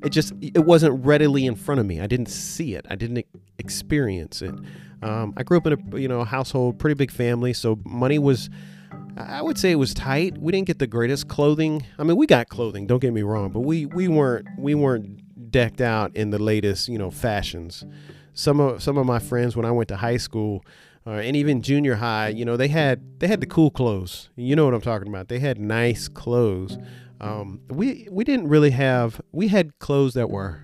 it 0.04 0.10
just 0.10 0.34
it 0.42 0.66
wasn't 0.66 1.04
readily 1.06 1.46
in 1.46 1.56
front 1.56 1.80
of 1.80 1.88
me. 1.88 2.00
I 2.00 2.08
didn't 2.08 2.28
see 2.28 2.76
it. 2.76 2.86
I 2.90 2.96
didn't 2.96 3.26
experience 3.58 4.42
it. 4.42 4.54
Um, 5.02 5.34
I 5.36 5.44
grew 5.44 5.58
up 5.58 5.68
in 5.68 5.74
a 5.74 6.00
you 6.00 6.08
know 6.08 6.24
household 6.24 6.80
pretty 6.80 6.96
big 6.96 7.12
family 7.12 7.54
so 7.54 7.80
money 7.86 8.20
was 8.20 8.50
I 9.18 9.42
would 9.42 9.58
say 9.58 9.72
it 9.72 9.76
was 9.76 9.94
tight. 9.94 10.38
We 10.38 10.52
didn't 10.52 10.68
get 10.68 10.80
the 10.80 10.88
greatest 10.88 11.28
clothing. 11.28 11.86
I 11.98 12.04
mean 12.04 12.18
we 12.18 12.28
got 12.28 12.50
clothing 12.50 12.86
don't 12.88 13.00
get 13.00 13.14
me 13.14 13.24
wrong 13.24 13.50
but 13.50 13.62
we 13.62 13.86
we 13.86 14.08
weren't 14.08 14.48
we 14.58 14.76
weren't 14.76 15.52
decked 15.52 15.82
out 15.82 16.16
in 16.16 16.32
the 16.32 16.40
latest 16.40 16.90
you 16.90 16.98
know 16.98 17.10
fashions 17.10 17.86
some 18.36 18.60
of 18.60 18.84
some 18.84 18.98
of 18.98 19.08
my 19.08 19.18
friends 19.18 19.56
when 19.56 19.66
I 19.66 19.72
went 19.72 19.90
to 19.90 19.98
high 19.98 20.18
school, 20.18 20.64
uh, 21.08 21.12
and 21.12 21.36
even 21.36 21.62
junior 21.62 21.96
high, 21.96 22.28
you 22.28 22.46
know, 22.46 22.58
they 22.58 22.68
had 22.68 23.20
they 23.20 23.28
had 23.28 23.42
the 23.42 23.48
cool 23.48 23.72
clothes. 23.72 24.30
You 24.36 24.56
know 24.56 24.66
what 24.66 24.74
I'm 24.76 24.82
talking 24.82 25.08
about? 25.08 25.30
They 25.30 25.40
had 25.40 25.60
nice 25.60 26.08
clothes. 26.08 26.78
Um, 27.22 27.62
we 27.70 28.08
we 28.12 28.24
didn't 28.24 28.50
really 28.50 28.72
have. 28.72 29.22
We 29.32 29.48
had 29.48 29.80
clothes 29.80 30.14
that 30.14 30.30
were 30.30 30.64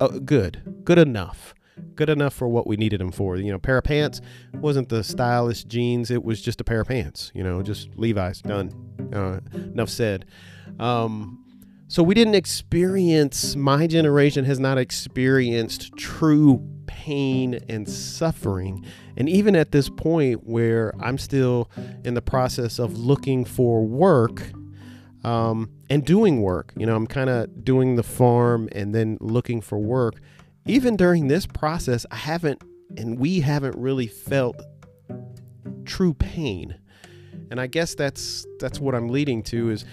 uh, 0.00 0.18
good, 0.24 0.80
good 0.84 0.98
enough, 0.98 1.54
good 1.94 2.10
enough 2.10 2.34
for 2.34 2.46
what 2.46 2.66
we 2.66 2.76
needed 2.76 3.00
them 3.00 3.10
for. 3.10 3.36
You 3.36 3.52
know, 3.52 3.58
pair 3.58 3.78
of 3.78 3.84
pants 3.84 4.20
wasn't 4.54 4.90
the 4.90 5.02
stylish 5.02 5.64
jeans. 5.64 6.10
It 6.10 6.22
was 6.22 6.42
just 6.42 6.60
a 6.60 6.64
pair 6.64 6.82
of 6.82 6.88
pants. 6.88 7.32
You 7.34 7.42
know, 7.42 7.62
just 7.62 7.88
Levi's. 7.96 8.42
Done. 8.42 8.70
Uh, 9.12 9.40
enough 9.54 9.88
said. 9.88 10.26
Um, 10.78 11.45
so 11.88 12.02
we 12.02 12.14
didn't 12.14 12.34
experience. 12.34 13.54
My 13.54 13.86
generation 13.86 14.44
has 14.44 14.58
not 14.58 14.78
experienced 14.78 15.96
true 15.96 16.66
pain 16.86 17.60
and 17.68 17.88
suffering. 17.88 18.84
And 19.16 19.28
even 19.28 19.54
at 19.54 19.70
this 19.70 19.88
point 19.88 20.44
where 20.44 20.92
I'm 21.00 21.18
still 21.18 21.70
in 22.04 22.14
the 22.14 22.22
process 22.22 22.78
of 22.78 22.98
looking 22.98 23.44
for 23.44 23.84
work 23.84 24.42
um, 25.22 25.70
and 25.88 26.04
doing 26.04 26.42
work, 26.42 26.72
you 26.76 26.86
know, 26.86 26.96
I'm 26.96 27.06
kind 27.06 27.30
of 27.30 27.64
doing 27.64 27.96
the 27.96 28.02
farm 28.02 28.68
and 28.72 28.94
then 28.94 29.18
looking 29.20 29.60
for 29.60 29.78
work. 29.78 30.16
Even 30.66 30.96
during 30.96 31.28
this 31.28 31.46
process, 31.46 32.04
I 32.10 32.16
haven't, 32.16 32.62
and 32.96 33.18
we 33.18 33.40
haven't 33.40 33.76
really 33.76 34.08
felt 34.08 34.60
true 35.84 36.14
pain 36.14 36.76
and 37.50 37.60
I 37.60 37.66
guess 37.66 37.94
that's 37.94 38.46
that's 38.58 38.80
what 38.80 38.94
I'm 38.94 39.08
leading 39.08 39.42
to 39.44 39.70
is 39.70 39.84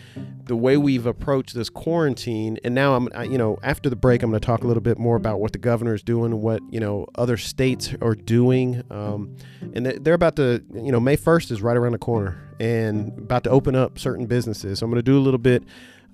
the 0.45 0.55
way 0.55 0.77
we've 0.77 1.05
approached 1.05 1.53
this 1.53 1.69
quarantine. 1.69 2.57
And 2.63 2.74
now 2.74 2.95
I'm, 2.95 3.10
I, 3.13 3.24
you 3.24 3.38
know, 3.38 3.57
after 3.63 3.89
the 3.89 3.95
break, 3.95 4.24
I'm 4.24 4.29
going 4.29 4.39
to 4.39 4.45
talk 4.45 4.63
a 4.63 4.67
little 4.67 4.81
bit 4.81 4.98
more 4.98 5.15
about 5.15 5.39
what 5.39 5.51
the 5.51 5.57
governor 5.57 5.93
is 5.93 6.03
doing, 6.03 6.41
what 6.41 6.62
you 6.69 6.79
know 6.79 7.05
other 7.15 7.38
states 7.38 7.93
are 8.01 8.15
doing, 8.15 8.83
um, 8.89 9.36
and 9.74 9.86
they're 9.86 10.13
about 10.13 10.36
to, 10.38 10.63
you 10.74 10.91
know, 10.91 11.00
May 11.00 11.17
1st 11.17 11.51
is 11.51 11.62
right 11.62 11.77
around 11.77 11.93
the 11.93 12.00
corner 12.00 12.50
and 12.60 13.17
about 13.17 13.43
to 13.45 13.50
open 13.50 13.75
up 13.75 14.00
certain 14.00 14.25
businesses. 14.25 14.79
So 14.79 14.86
I'm 14.86 14.91
going 14.91 15.00
to 15.00 15.03
do 15.03 15.17
a 15.17 15.22
little 15.22 15.39
bit 15.39 15.63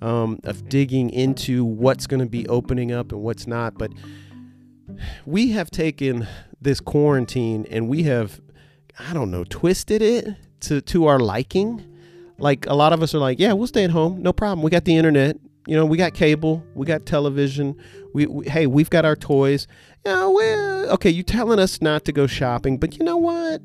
um, 0.02 0.40
of 0.44 0.68
digging 0.68 1.10
into 1.10 1.64
what's 1.64 2.06
going 2.06 2.20
to 2.20 2.28
be 2.28 2.46
opening 2.48 2.92
up 2.92 3.12
and 3.12 3.20
what's 3.22 3.46
not, 3.46 3.78
but 3.78 3.92
we 5.24 5.52
have 5.52 5.70
taken 5.70 6.26
this 6.60 6.80
quarantine 6.80 7.66
and 7.70 7.88
we 7.88 8.02
have 8.04 8.40
I 8.98 9.14
don't 9.14 9.30
know, 9.30 9.44
twisted 9.44 10.02
it 10.02 10.26
to 10.62 10.80
to 10.80 11.06
our 11.06 11.18
liking. 11.18 11.84
Like 12.38 12.66
a 12.66 12.74
lot 12.74 12.92
of 12.92 13.02
us 13.02 13.14
are 13.14 13.18
like, 13.18 13.38
yeah, 13.38 13.52
we'll 13.52 13.66
stay 13.66 13.84
at 13.84 13.90
home, 13.90 14.22
no 14.22 14.32
problem. 14.32 14.62
We 14.62 14.70
got 14.70 14.84
the 14.86 14.96
internet, 14.96 15.36
you 15.66 15.76
know, 15.76 15.84
we 15.84 15.98
got 15.98 16.14
cable, 16.14 16.64
we 16.74 16.86
got 16.86 17.06
television. 17.06 17.76
We, 18.12 18.26
we 18.26 18.48
hey, 18.48 18.66
we've 18.66 18.90
got 18.90 19.04
our 19.04 19.14
toys. 19.14 19.66
Yeah, 20.04 20.26
well, 20.26 20.90
okay, 20.92 21.10
you 21.10 21.22
telling 21.22 21.58
us 21.58 21.80
not 21.82 22.04
to 22.06 22.12
go 22.12 22.26
shopping, 22.26 22.78
but 22.78 22.98
you 22.98 23.04
know 23.04 23.16
what? 23.16 23.60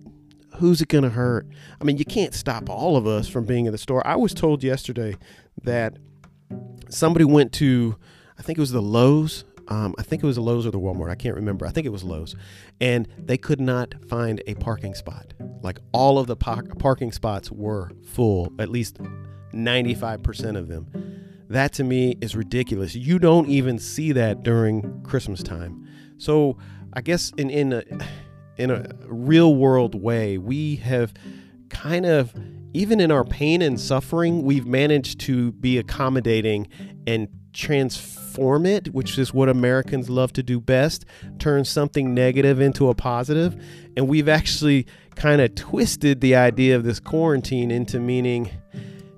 Who's 0.57 0.81
it 0.81 0.87
gonna 0.89 1.09
hurt? 1.09 1.47
I 1.79 1.83
mean, 1.83 1.97
you 1.97 2.05
can't 2.05 2.33
stop 2.33 2.69
all 2.69 2.97
of 2.97 3.07
us 3.07 3.27
from 3.27 3.45
being 3.45 3.65
in 3.65 3.71
the 3.71 3.77
store. 3.77 4.05
I 4.05 4.15
was 4.17 4.33
told 4.33 4.63
yesterday 4.63 5.15
that 5.63 5.97
somebody 6.89 7.25
went 7.25 7.53
to, 7.53 7.95
I 8.37 8.41
think 8.41 8.57
it 8.57 8.61
was 8.61 8.71
the 8.71 8.81
Lowe's 8.81 9.45
um, 9.67 9.95
I 9.97 10.03
think 10.03 10.23
it 10.23 10.25
was 10.25 10.37
a 10.37 10.41
Lowe's 10.41 10.65
or 10.65 10.71
the 10.71 10.79
Walmart. 10.79 11.09
I 11.09 11.15
can't 11.15 11.35
remember. 11.35 11.65
I 11.65 11.71
think 11.71 11.85
it 11.85 11.91
was 11.91 12.03
Lowe's. 12.03 12.35
And 12.79 13.07
they 13.17 13.37
could 13.37 13.59
not 13.59 13.95
find 14.07 14.41
a 14.47 14.55
parking 14.55 14.93
spot. 14.93 15.33
Like 15.61 15.79
all 15.91 16.19
of 16.19 16.27
the 16.27 16.35
par- 16.35 16.63
parking 16.79 17.11
spots 17.11 17.51
were 17.51 17.91
full, 18.05 18.53
at 18.59 18.69
least 18.69 18.99
95% 19.53 20.57
of 20.57 20.67
them. 20.67 20.87
That 21.49 21.73
to 21.73 21.83
me 21.83 22.17
is 22.21 22.35
ridiculous. 22.35 22.95
You 22.95 23.19
don't 23.19 23.49
even 23.49 23.79
see 23.79 24.11
that 24.11 24.43
during 24.43 25.03
Christmas 25.03 25.41
time. 25.43 25.87
So 26.17 26.57
I 26.93 27.01
guess 27.01 27.31
in, 27.37 27.49
in, 27.49 27.73
a, 27.73 27.83
in 28.57 28.71
a 28.71 28.89
real 29.05 29.55
world 29.55 29.95
way, 29.95 30.37
we 30.37 30.77
have 30.77 31.13
kind 31.69 32.05
of 32.05 32.33
even 32.73 32.99
in 32.99 33.09
our 33.09 33.23
pain 33.23 33.61
and 33.61 33.79
suffering, 33.79 34.43
we've 34.43 34.65
managed 34.65 35.21
to 35.21 35.53
be 35.53 35.77
accommodating 35.77 36.67
and 37.07 37.29
transform 37.53 38.24
it, 38.37 38.93
which 38.93 39.17
is 39.17 39.33
what 39.33 39.49
Americans 39.49 40.09
love 40.09 40.33
to 40.33 40.43
do 40.43 40.59
best, 40.59 41.05
turn 41.39 41.65
something 41.65 42.13
negative 42.13 42.59
into 42.59 42.89
a 42.89 42.95
positive. 42.95 43.55
And 43.95 44.07
we've 44.07 44.29
actually 44.29 44.87
kind 45.15 45.41
of 45.41 45.55
twisted 45.55 46.21
the 46.21 46.35
idea 46.35 46.75
of 46.75 46.83
this 46.83 46.99
quarantine 46.99 47.71
into 47.71 47.99
meaning 47.99 48.51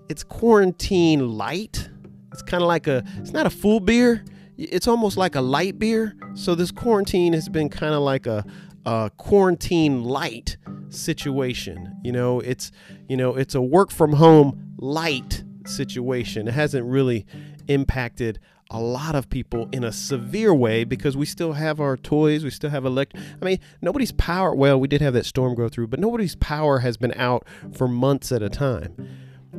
it's 0.10 0.24
quarantine 0.24 1.30
light. 1.38 1.90
It's 2.32 2.42
kind 2.42 2.64
of 2.64 2.68
like 2.68 2.88
a, 2.88 3.04
it's 3.18 3.32
not 3.32 3.46
a 3.46 3.50
full 3.50 3.80
beer, 3.80 4.24
it's 4.58 4.88
almost 4.88 5.18
like 5.18 5.36
a 5.36 5.42
light 5.42 5.78
beer. 5.80 6.16
So 6.34 6.56
this 6.56 6.72
quarantine 6.72 7.34
has 7.34 7.50
been 7.50 7.70
kind 7.70 7.94
of 7.94 8.02
like 8.02 8.26
a, 8.26 8.46
a 8.86 9.12
quarantine 9.18 10.04
light 10.04 10.58
situation. 10.90 11.94
You 12.04 12.12
know, 12.12 12.40
it's 12.40 12.72
you 13.08 13.18
know, 13.18 13.36
it's 13.36 13.56
a 13.56 13.62
work 13.62 13.92
from 13.92 14.14
home 14.14 14.76
light 14.78 15.44
situation. 15.66 16.48
It 16.48 16.54
hasn't 16.54 16.86
really 16.86 17.26
impacted 17.68 18.40
a 18.70 18.80
lot 18.80 19.16
of 19.16 19.30
people 19.30 19.70
in 19.72 19.84
a 19.84 19.92
severe 19.92 20.54
way 20.54 20.84
because 20.84 21.16
we 21.16 21.26
still 21.26 21.54
have 21.54 21.80
our 21.80 21.96
toys, 21.96 22.44
we 22.44 22.50
still 22.50 22.70
have 22.70 22.86
electric. 22.86 23.22
I 23.42 23.46
mean, 23.46 23.60
nobody's 23.82 24.12
power. 24.12 24.54
Well, 24.54 24.80
we 24.80 24.88
did 24.88 25.02
have 25.02 25.14
that 25.14 25.26
storm 25.26 25.56
go 25.56 25.70
through, 25.70 25.88
but 25.88 26.00
nobody's 26.00 26.36
power 26.36 26.80
has 26.80 26.98
been 26.98 27.14
out 27.14 27.46
for 27.74 27.88
months 27.88 28.32
at 28.32 28.42
a 28.42 28.50
time. 28.50 28.96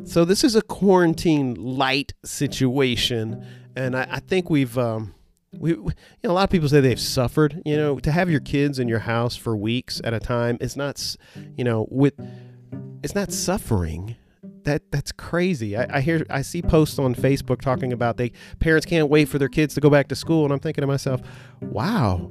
So 0.05 0.25
this 0.25 0.45
is 0.45 0.55
a 0.55 0.63
quarantine 0.63 1.55
light 1.55 2.13
situation, 2.25 3.45
and 3.75 3.97
I, 3.97 4.07
I 4.11 4.21
think 4.21 4.51
we've. 4.51 4.77
Um, 4.77 5.15
we, 5.59 5.71
you 5.71 5.95
know, 6.23 6.31
a 6.31 6.33
lot 6.33 6.45
of 6.45 6.51
people 6.51 6.69
say 6.69 6.81
they've 6.81 7.01
suffered. 7.01 7.63
You 7.65 7.77
know, 7.77 7.99
to 8.01 8.13
have 8.13 8.31
your 8.31 8.41
kids 8.41 8.79
in 8.79 8.87
your 8.87 8.99
house 8.99 9.35
for 9.35 9.57
weeks 9.57 9.99
at 10.05 10.13
a 10.13 10.21
time, 10.21 10.59
it's 10.61 10.77
not, 10.77 11.17
you 11.57 11.65
know, 11.65 11.87
with, 11.91 12.13
it's 13.03 13.15
not 13.15 13.33
suffering 13.33 14.15
that 14.69 14.93
that's 14.93 15.13
crazy. 15.13 15.77
I, 15.77 15.97
I, 15.97 16.01
hear 16.01 16.25
I 16.31 16.43
see 16.43 16.63
posts 16.63 16.99
on 16.99 17.15
Facebook 17.15 17.61
talking 17.61 17.93
about 17.93 18.19
they 18.19 18.33
parents 18.61 18.87
can't 18.87 19.09
wait 19.09 19.29
for 19.29 19.39
their 19.39 19.49
kids 19.49 19.75
to 19.75 19.81
go 19.81 19.91
back 19.91 20.09
to 20.09 20.15
school, 20.15 20.45
and 20.45 20.53
I'm 20.53 20.61
thinking 20.61 20.83
to 20.83 20.87
myself, 20.87 21.23
wow, 21.61 22.31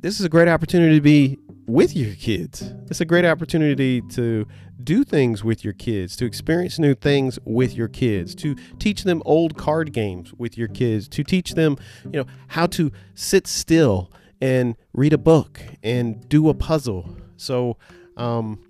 this 0.00 0.18
is 0.18 0.26
a 0.26 0.28
great 0.28 0.48
opportunity 0.48 0.96
to 0.96 1.00
be 1.00 1.38
with 1.66 1.94
your 1.94 2.14
kids. 2.14 2.72
It's 2.86 3.00
a 3.00 3.04
great 3.04 3.24
opportunity 3.24 4.00
to 4.00 4.46
do 4.82 5.04
things 5.04 5.44
with 5.44 5.64
your 5.64 5.74
kids, 5.74 6.16
to 6.16 6.24
experience 6.24 6.78
new 6.78 6.94
things 6.94 7.38
with 7.44 7.74
your 7.74 7.88
kids, 7.88 8.34
to 8.36 8.56
teach 8.78 9.04
them 9.04 9.22
old 9.24 9.56
card 9.56 9.92
games 9.92 10.32
with 10.34 10.58
your 10.58 10.68
kids, 10.68 11.08
to 11.08 11.22
teach 11.22 11.52
them, 11.54 11.76
you 12.04 12.20
know, 12.20 12.26
how 12.48 12.66
to 12.66 12.90
sit 13.14 13.46
still 13.46 14.10
and 14.40 14.76
read 14.94 15.12
a 15.12 15.18
book 15.18 15.60
and 15.82 16.28
do 16.28 16.48
a 16.48 16.54
puzzle. 16.54 17.16
So, 17.36 17.76
um, 18.16 18.64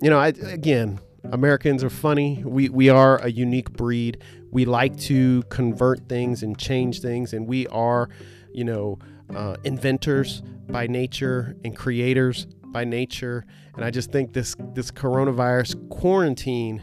you 0.00 0.08
know, 0.10 0.18
I 0.18 0.28
again, 0.28 1.00
Americans 1.32 1.82
are 1.82 1.90
funny. 1.90 2.42
We 2.44 2.68
we 2.68 2.88
are 2.88 3.18
a 3.18 3.30
unique 3.30 3.72
breed. 3.72 4.22
We 4.50 4.64
like 4.64 4.96
to 5.00 5.42
convert 5.44 6.08
things 6.08 6.42
and 6.42 6.58
change 6.58 7.00
things, 7.00 7.32
and 7.32 7.46
we 7.46 7.66
are, 7.68 8.08
you 8.52 8.64
know, 8.64 8.98
uh, 9.34 9.56
inventors 9.64 10.42
by 10.68 10.86
nature 10.86 11.56
and 11.64 11.76
creators 11.76 12.46
by 12.66 12.84
nature. 12.84 13.44
And 13.74 13.84
I 13.84 13.90
just 13.90 14.12
think 14.12 14.32
this 14.32 14.54
this 14.74 14.90
coronavirus 14.90 15.88
quarantine 15.88 16.82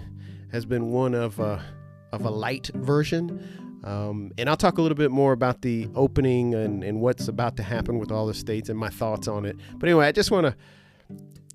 has 0.51 0.65
been 0.65 0.91
one 0.91 1.13
of 1.13 1.39
a, 1.39 1.63
of 2.11 2.25
a 2.25 2.29
light 2.29 2.69
version. 2.73 3.79
Um, 3.83 4.31
and 4.37 4.49
I'll 4.49 4.57
talk 4.57 4.77
a 4.77 4.81
little 4.81 4.97
bit 4.97 5.11
more 5.11 5.31
about 5.31 5.61
the 5.61 5.89
opening 5.95 6.53
and, 6.53 6.83
and 6.83 6.99
what's 6.99 7.29
about 7.29 7.55
to 7.57 7.63
happen 7.63 7.99
with 7.99 8.11
all 8.11 8.27
the 8.27 8.33
states 8.33 8.69
and 8.69 8.77
my 8.77 8.89
thoughts 8.89 9.27
on 9.27 9.45
it. 9.45 9.55
But 9.75 9.87
anyway, 9.87 10.07
I 10.07 10.11
just 10.11 10.29
want 10.29 10.45
to, 10.45 10.55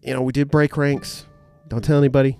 you 0.02 0.14
know, 0.14 0.22
we 0.22 0.32
did 0.32 0.50
break 0.50 0.76
ranks. 0.76 1.26
Don't 1.68 1.84
tell 1.84 1.98
anybody 1.98 2.38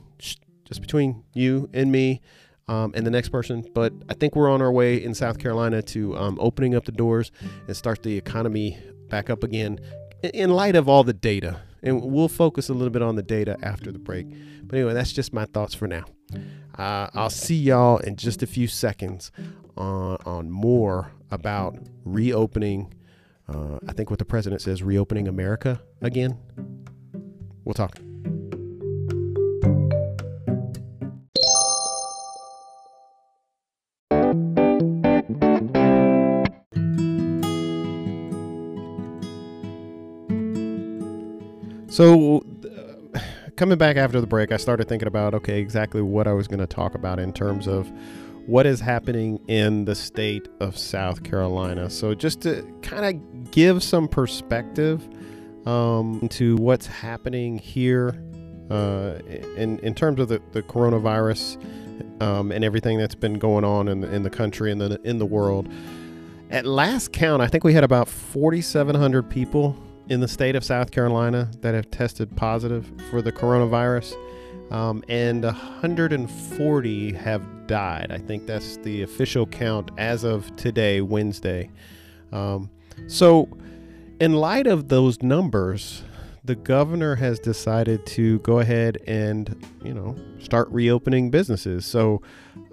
just 0.67 0.81
between 0.81 1.25
you 1.33 1.71
and 1.73 1.91
me 1.91 2.21
um, 2.69 2.93
and 2.95 3.07
the 3.07 3.11
next 3.11 3.31
person. 3.31 3.65
But 3.75 3.93
I 4.09 4.15
think 4.15 4.37
we're 4.37 4.51
on 4.51 4.61
our 4.61 4.73
way 4.73 5.03
in 5.03 5.15
South 5.15 5.39
Carolina 5.39 5.83
to 5.83 6.17
um, 6.17 6.37
opening 6.41 6.75
up 6.75 6.85
the 6.85 6.93
doors 6.93 7.33
and 7.67 7.77
start 7.77 8.03
the 8.03 8.17
economy 8.17 8.79
back 9.09 9.31
up 9.31 9.43
again 9.43 9.79
in 10.23 10.51
light 10.51 10.77
of 10.77 10.89
all 10.89 11.05
the 11.05 11.13
data. 11.15 11.61
And 11.83 12.03
we'll 12.03 12.29
focus 12.29 12.69
a 12.69 12.75
little 12.75 12.91
bit 12.91 13.03
on 13.03 13.15
the 13.17 13.23
data 13.23 13.57
after 13.63 13.93
the 13.93 13.99
break. 13.99 14.27
But 14.65 14.77
anyway, 14.77 14.95
that's 14.95 15.13
just 15.13 15.33
my 15.33 15.45
thoughts 15.45 15.75
for 15.75 15.87
now. 15.87 16.05
Uh, 16.77 17.09
I'll 17.15 17.31
see 17.31 17.57
y'all 17.57 17.99
in 17.99 18.17
just 18.17 18.43
a 18.43 18.47
few 18.47 18.67
seconds 18.67 19.31
on, 19.77 20.17
on 20.27 20.51
more 20.51 21.13
about 21.31 21.79
reopening. 22.05 22.93
Uh, 23.49 23.79
I 23.89 23.93
think 23.93 24.11
what 24.11 24.19
the 24.19 24.25
president 24.25 24.63
says, 24.63 24.83
reopening 24.83 25.29
America 25.29 25.81
again. 26.03 26.39
We'll 27.65 27.75
talk. 27.75 27.99
So, 41.97 42.45
uh, 43.15 43.21
coming 43.57 43.79
back 43.79 43.97
after 43.97 44.21
the 44.21 44.27
break, 44.27 44.53
I 44.53 44.59
started 44.59 44.87
thinking 44.87 45.09
about 45.09 45.33
okay, 45.33 45.59
exactly 45.59 46.03
what 46.03 46.27
I 46.27 46.35
was 46.35 46.47
going 46.47 46.61
to 46.61 46.67
talk 46.67 46.95
about 46.95 47.19
in 47.19 47.33
terms 47.33 47.67
of 47.67 47.91
what 48.45 48.67
is 48.67 48.81
happening 48.81 49.41
in 49.49 49.87
the 49.87 49.95
state 49.95 50.47
of 50.61 50.77
South 50.77 51.23
Carolina. 51.23 51.89
So, 51.89 52.15
just 52.15 52.43
to 52.43 52.71
kind 52.83 53.07
of 53.07 53.51
give 53.51 53.83
some 53.83 54.09
perspective, 54.09 55.09
um, 55.65 56.19
into 56.21 56.57
what's 56.57 56.87
happening 56.87 57.57
here 57.57 58.23
uh, 58.71 59.15
in 59.57 59.79
in 59.79 59.95
terms 59.95 60.21
of 60.21 60.29
the, 60.29 60.43
the 60.53 60.63
coronavirus 60.63 61.57
um, 62.23 62.53
and 62.53 62.63
everything 62.63 62.99
that's 62.99 63.15
been 63.15 63.39
going 63.39 63.65
on 63.65 63.89
in 63.89 64.03
the, 64.03 64.15
in 64.15 64.23
the 64.23 64.29
country 64.29 64.71
and 64.71 64.83
the, 64.83 65.01
in 65.03 65.17
the 65.17 65.25
world. 65.25 65.67
At 66.51 66.67
last 66.67 67.15
count, 67.15 67.41
I 67.41 67.47
think 67.47 67.65
we 67.65 67.73
had 67.73 67.85
about 67.85 68.07
4,700 68.07 69.31
people 69.31 69.83
in 70.09 70.21
the 70.21 70.29
state 70.29 70.55
of 70.55 70.65
South 70.65 70.91
Carolina 70.91 71.51
that 71.61 71.75
have 71.75 71.91
tested 71.91 72.35
positive 72.37 72.91
for 73.11 73.23
the 73.23 73.33
coronavirus, 73.33 74.15
um, 74.73 75.03
and 75.09 75.45
140 75.45 77.13
have 77.13 77.67
died. 77.67 78.11
I 78.11 78.19
think 78.19 78.47
that's 78.47 78.77
the 78.79 79.03
official 79.03 79.47
count 79.47 79.91
as 79.99 80.25
of 80.25 80.55
today, 80.57 81.01
Wednesday. 81.01 81.71
Um, 82.33 82.71
so, 83.09 83.49
in 84.21 84.33
light 84.35 84.67
of 84.67 84.89
those 84.89 85.23
numbers, 85.23 86.03
the 86.47 86.55
governor 86.55 87.17
has 87.17 87.41
decided 87.41 88.07
to 88.07 88.39
go 88.41 88.61
ahead 88.61 88.99
and, 89.07 89.67
you 89.85 89.93
know, 89.93 90.15
start 90.39 90.69
reopening 90.71 91.29
businesses. 91.29 91.85
So, 91.85 92.23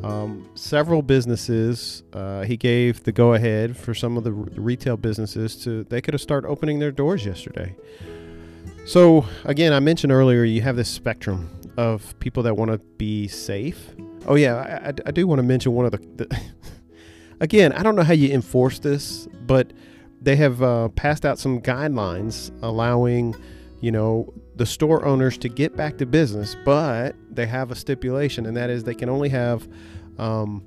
um, 0.04 0.48
several 0.54 1.02
businesses, 1.02 2.04
uh, 2.14 2.44
he 2.44 2.56
gave 2.56 3.04
the 3.04 3.12
go 3.12 3.34
ahead 3.34 3.76
for 3.76 3.96
some 3.96 4.16
of 4.16 4.24
the 4.24 4.32
retail 4.32 4.96
businesses 4.96 5.56
to, 5.64 5.84
they 5.86 6.02
could 6.02 6.14
have 6.14 6.22
started 6.22 6.48
opening 6.48 6.80
their 6.80 6.92
doors 6.92 7.26
yesterday. 7.26 7.76
So, 8.86 9.26
again, 9.44 9.74
I 9.74 9.80
mentioned 9.80 10.12
earlier, 10.12 10.44
you 10.44 10.62
have 10.62 10.76
this 10.76 10.90
spectrum 10.90 11.50
of 11.76 12.18
people 12.20 12.44
that 12.44 12.56
want 12.56 12.72
to 12.72 12.78
be 12.78 13.28
safe. 13.28 13.90
Oh, 14.28 14.36
yeah, 14.36 14.84
I, 14.86 14.94
I, 15.08 15.12
do 15.12 15.26
want 15.26 15.40
to 15.40 15.44
mention 15.44 15.74
one 15.74 15.86
of 15.86 15.92
the, 15.92 15.98
the 16.16 16.40
again, 17.40 17.74
I 17.74 17.82
don't 17.82 17.96
know 17.96 18.04
how 18.04 18.14
you 18.14 18.32
enforce 18.32 18.78
this, 18.78 19.28
but 19.48 19.74
they 20.22 20.36
have 20.36 20.62
uh, 20.62 20.90
passed 20.90 21.26
out 21.26 21.40
some 21.40 21.60
guidelines 21.60 22.52
allowing 22.62 23.36
you 23.84 23.92
know, 23.92 24.34
the 24.56 24.66
store 24.66 25.04
owners 25.04 25.38
to 25.38 25.50
get 25.50 25.76
back 25.76 25.98
to 25.98 26.06
business, 26.06 26.56
but 26.64 27.18
they 27.30 27.46
have 27.46 27.70
a 27.70 27.76
stipulation, 27.76 28.46
and 28.46 28.56
that 28.56 28.70
is 28.70 28.86
they 28.86 28.96
can 28.96 29.10
only 29.10 29.28
have, 29.28 29.68
um, 30.18 30.64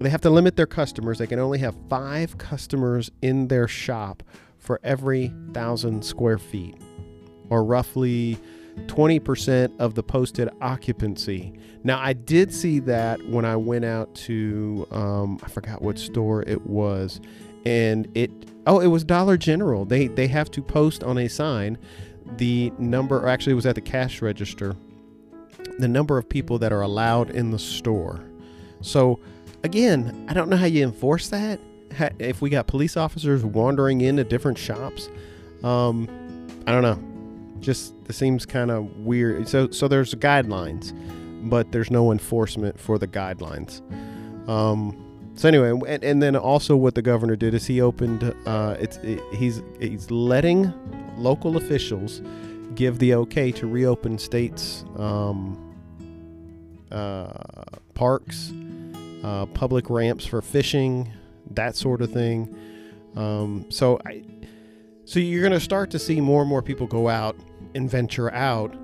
they 0.00 0.10
have 0.10 0.20
to 0.20 0.28
limit 0.28 0.54
their 0.56 0.66
customers. 0.66 1.16
They 1.16 1.26
can 1.26 1.38
only 1.38 1.60
have 1.60 1.74
five 1.88 2.36
customers 2.36 3.10
in 3.22 3.48
their 3.48 3.68
shop 3.68 4.22
for 4.58 4.80
every 4.84 5.32
thousand 5.54 6.04
square 6.04 6.36
feet, 6.36 6.76
or 7.48 7.64
roughly 7.64 8.36
20% 8.80 9.74
of 9.78 9.94
the 9.94 10.02
posted 10.02 10.50
occupancy. 10.60 11.54
Now, 11.84 11.98
I 11.98 12.12
did 12.12 12.52
see 12.52 12.80
that 12.80 13.26
when 13.30 13.46
I 13.46 13.56
went 13.56 13.86
out 13.86 14.14
to, 14.26 14.86
um, 14.90 15.40
I 15.42 15.48
forgot 15.48 15.80
what 15.80 15.98
store 15.98 16.42
it 16.42 16.66
was, 16.66 17.18
and 17.64 18.06
it, 18.14 18.30
oh, 18.66 18.80
it 18.80 18.88
was 18.88 19.04
Dollar 19.04 19.38
General. 19.38 19.86
They 19.86 20.08
they 20.08 20.26
have 20.26 20.50
to 20.50 20.60
post 20.60 21.02
on 21.02 21.16
a 21.16 21.28
sign 21.28 21.78
the 22.36 22.72
number, 22.78 23.18
or 23.18 23.28
actually, 23.28 23.52
it 23.52 23.56
was 23.56 23.66
at 23.66 23.74
the 23.74 23.80
cash 23.80 24.22
register, 24.22 24.76
the 25.78 25.88
number 25.88 26.18
of 26.18 26.28
people 26.28 26.58
that 26.58 26.72
are 26.72 26.82
allowed 26.82 27.30
in 27.30 27.50
the 27.50 27.58
store. 27.58 28.20
So, 28.80 29.20
again, 29.64 30.26
I 30.28 30.34
don't 30.34 30.48
know 30.48 30.56
how 30.56 30.66
you 30.66 30.82
enforce 30.84 31.28
that. 31.30 31.60
If 32.18 32.42
we 32.42 32.50
got 32.50 32.66
police 32.66 32.96
officers 32.96 33.44
wandering 33.44 34.02
into 34.02 34.22
different 34.24 34.58
shops, 34.58 35.08
um, 35.64 36.08
I 36.66 36.72
don't 36.72 36.82
know. 36.82 37.02
Just 37.60 37.94
it 38.08 38.14
seems 38.14 38.46
kind 38.46 38.70
of 38.70 38.84
weird. 38.98 39.48
So, 39.48 39.70
so 39.70 39.88
there's 39.88 40.14
guidelines, 40.14 40.92
but 41.48 41.72
there's 41.72 41.90
no 41.90 42.12
enforcement 42.12 42.78
for 42.78 42.98
the 42.98 43.08
guidelines. 43.08 43.80
Um, 44.48 45.07
so 45.38 45.48
anyway, 45.48 45.70
and, 45.86 46.04
and, 46.04 46.22
then 46.22 46.36
also 46.36 46.76
what 46.76 46.94
the 46.94 47.02
governor 47.02 47.36
did 47.36 47.54
is 47.54 47.66
he 47.66 47.80
opened. 47.80 48.34
Uh, 48.44 48.76
it's 48.78 48.96
it, 48.98 49.22
he's 49.32 49.62
he's 49.80 50.10
letting 50.10 50.72
local 51.16 51.56
officials 51.56 52.20
give 52.74 52.98
the 52.98 53.14
okay 53.14 53.50
to 53.52 53.66
reopen 53.66 54.18
states' 54.18 54.84
um, 54.96 55.74
uh, 56.90 57.32
parks, 57.94 58.52
uh, 59.24 59.46
public 59.46 59.90
ramps 59.90 60.24
for 60.24 60.40
fishing, 60.42 61.10
that 61.50 61.76
sort 61.76 62.02
of 62.02 62.12
thing. 62.12 62.54
Um, 63.16 63.66
so, 63.68 63.98
I, 64.06 64.22
so 65.04 65.18
you're 65.18 65.42
going 65.42 65.52
to 65.52 65.60
start 65.60 65.90
to 65.90 65.98
see 65.98 66.20
more 66.20 66.42
and 66.42 66.48
more 66.48 66.62
people 66.62 66.86
go 66.86 67.08
out 67.08 67.36
and 67.74 67.90
venture 67.90 68.32
out, 68.32 68.74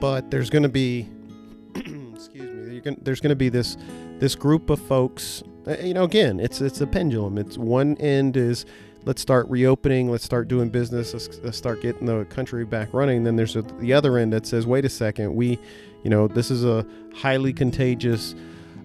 but 0.00 0.30
there's 0.30 0.50
going 0.50 0.62
to 0.62 0.68
be, 0.68 1.08
excuse 1.74 2.52
me, 2.52 2.80
gonna, 2.80 2.96
there's 3.02 3.20
going 3.20 3.30
to 3.30 3.36
be 3.36 3.48
this 3.48 3.76
this 4.18 4.34
group 4.34 4.70
of 4.70 4.80
folks. 4.80 5.42
Uh, 5.66 5.76
you 5.82 5.94
know, 5.94 6.04
again, 6.04 6.40
it's 6.40 6.60
it's 6.60 6.80
a 6.80 6.86
pendulum. 6.86 7.38
It's 7.38 7.56
one 7.56 7.96
end 7.98 8.36
is 8.36 8.66
let's 9.04 9.22
start 9.22 9.48
reopening, 9.48 10.10
let's 10.10 10.24
start 10.24 10.48
doing 10.48 10.68
business, 10.68 11.12
let's, 11.12 11.38
let's 11.42 11.58
start 11.58 11.82
getting 11.82 12.06
the 12.06 12.24
country 12.26 12.64
back 12.64 12.88
running. 12.92 13.24
Then 13.24 13.36
there's 13.36 13.56
a, 13.56 13.62
the 13.62 13.92
other 13.92 14.16
end 14.16 14.32
that 14.32 14.46
says, 14.46 14.66
wait 14.66 14.84
a 14.84 14.88
second, 14.88 15.34
we, 15.34 15.58
you 16.02 16.10
know, 16.10 16.28
this 16.28 16.50
is 16.50 16.64
a 16.64 16.86
highly 17.14 17.52
contagious 17.52 18.34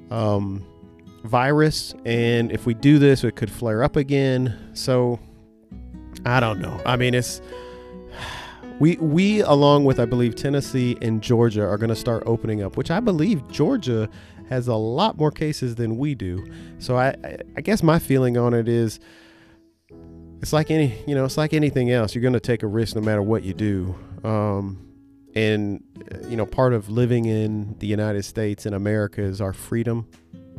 um, 0.10 0.66
virus, 1.24 1.94
and 2.06 2.52
if 2.52 2.66
we 2.66 2.74
do 2.74 3.00
this, 3.00 3.24
it 3.24 3.36
could 3.36 3.52
flare 3.52 3.84
up 3.84 3.96
again. 3.96 4.72
So 4.74 5.20
I 6.26 6.40
don't 6.40 6.60
know. 6.60 6.82
I 6.86 6.96
mean, 6.96 7.14
it's 7.14 7.42
we 8.80 8.96
we 8.98 9.42
along 9.42 9.86
with 9.86 10.00
I 10.00 10.06
believe 10.06 10.36
Tennessee 10.36 10.98
and 11.02 11.22
Georgia 11.22 11.66
are 11.66 11.78
going 11.78 11.90
to 11.90 11.96
start 11.96 12.24
opening 12.26 12.62
up, 12.62 12.78
which 12.78 12.92
I 12.92 13.00
believe 13.00 13.48
Georgia 13.50 14.10
has 14.50 14.68
a 14.68 14.76
lot 14.76 15.18
more 15.18 15.32
cases 15.32 15.76
than 15.76 15.98
we 15.98 16.16
do. 16.16 16.46
So 16.80 16.98
I 16.98 17.16
I 17.56 17.62
guess 17.62 17.84
my 17.84 18.00
feeling 18.00 18.38
on 18.38 18.54
it 18.54 18.68
is 18.68 19.00
it's 20.42 20.54
like 20.54 20.72
any 20.72 20.98
you 21.08 21.16
know 21.16 21.26
it's 21.26 21.38
like 21.38 21.54
anything 21.54 21.92
else. 21.92 22.16
You're 22.16 22.22
going 22.22 22.34
to 22.34 22.40
take 22.40 22.64
a 22.64 22.68
risk 22.68 22.96
no 22.96 23.02
matter 23.02 23.22
what 23.22 23.44
you 23.44 23.54
do. 23.54 23.96
Um, 24.24 24.88
and 25.36 25.84
you 26.30 26.36
know 26.36 26.46
part 26.46 26.74
of 26.74 26.90
living 26.90 27.26
in 27.26 27.76
the 27.78 27.86
united 27.86 28.24
states 28.24 28.66
and 28.66 28.74
america 28.74 29.22
is 29.22 29.40
our 29.40 29.54
freedom 29.54 30.08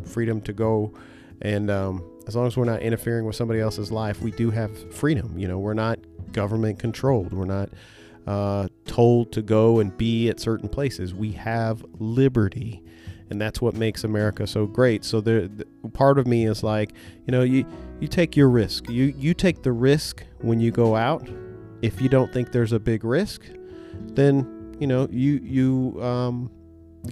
freedom 0.05 0.41
to 0.43 0.53
go. 0.53 0.95
And 1.43 1.71
um, 1.71 2.05
as 2.27 2.37
long 2.37 2.47
as 2.47 2.57
we're 2.57 2.65
not 2.65 2.81
interfering 2.81 3.25
with 3.25 3.35
somebody 3.35 3.61
else's 3.61 3.91
life 3.91 4.21
we 4.21 4.31
do 4.31 4.51
have 4.51 4.95
freedom. 4.95 5.37
You 5.39 5.49
know 5.49 5.59
we're 5.59 5.75
not 5.75 5.99
government 6.33 6.79
controlled. 6.79 7.33
We're 7.33 7.45
not 7.45 7.71
uh, 8.27 8.69
told 8.85 9.33
to 9.33 9.43
go 9.43 9.81
and 9.81 9.97
be 9.97 10.29
at 10.29 10.39
certain 10.39 10.69
places. 10.69 11.15
We 11.15 11.33
have 11.33 11.85
liberty 11.99 12.83
and 13.31 13.41
that's 13.41 13.61
what 13.61 13.75
makes 13.75 14.05
America 14.05 14.47
so 14.47 14.67
great. 14.67 15.05
So 15.05 15.21
the, 15.21 15.67
part 15.93 16.19
of 16.19 16.27
me 16.27 16.47
is 16.47 16.63
like, 16.63 16.93
you 17.27 17.33
know, 17.33 17.43
you 17.43 17.67
you 18.01 18.09
take 18.09 18.37
your 18.37 18.49
risk. 18.49 18.89
You 18.89 19.15
you 19.17 19.35
take 19.35 19.63
the 19.63 19.73
risk 19.73 20.25
when 20.41 20.61
you 20.61 20.71
go 20.71 20.97
out. 20.97 21.29
If 21.83 22.01
you 22.01 22.09
don't 22.09 22.33
think 22.33 22.53
there's 22.53 22.73
a 22.73 22.81
big 22.81 23.05
risk, 23.05 23.43
then 24.15 24.77
you 24.81 24.87
know 24.87 25.09
you 25.11 25.41
you 25.43 26.03
um, 26.03 26.51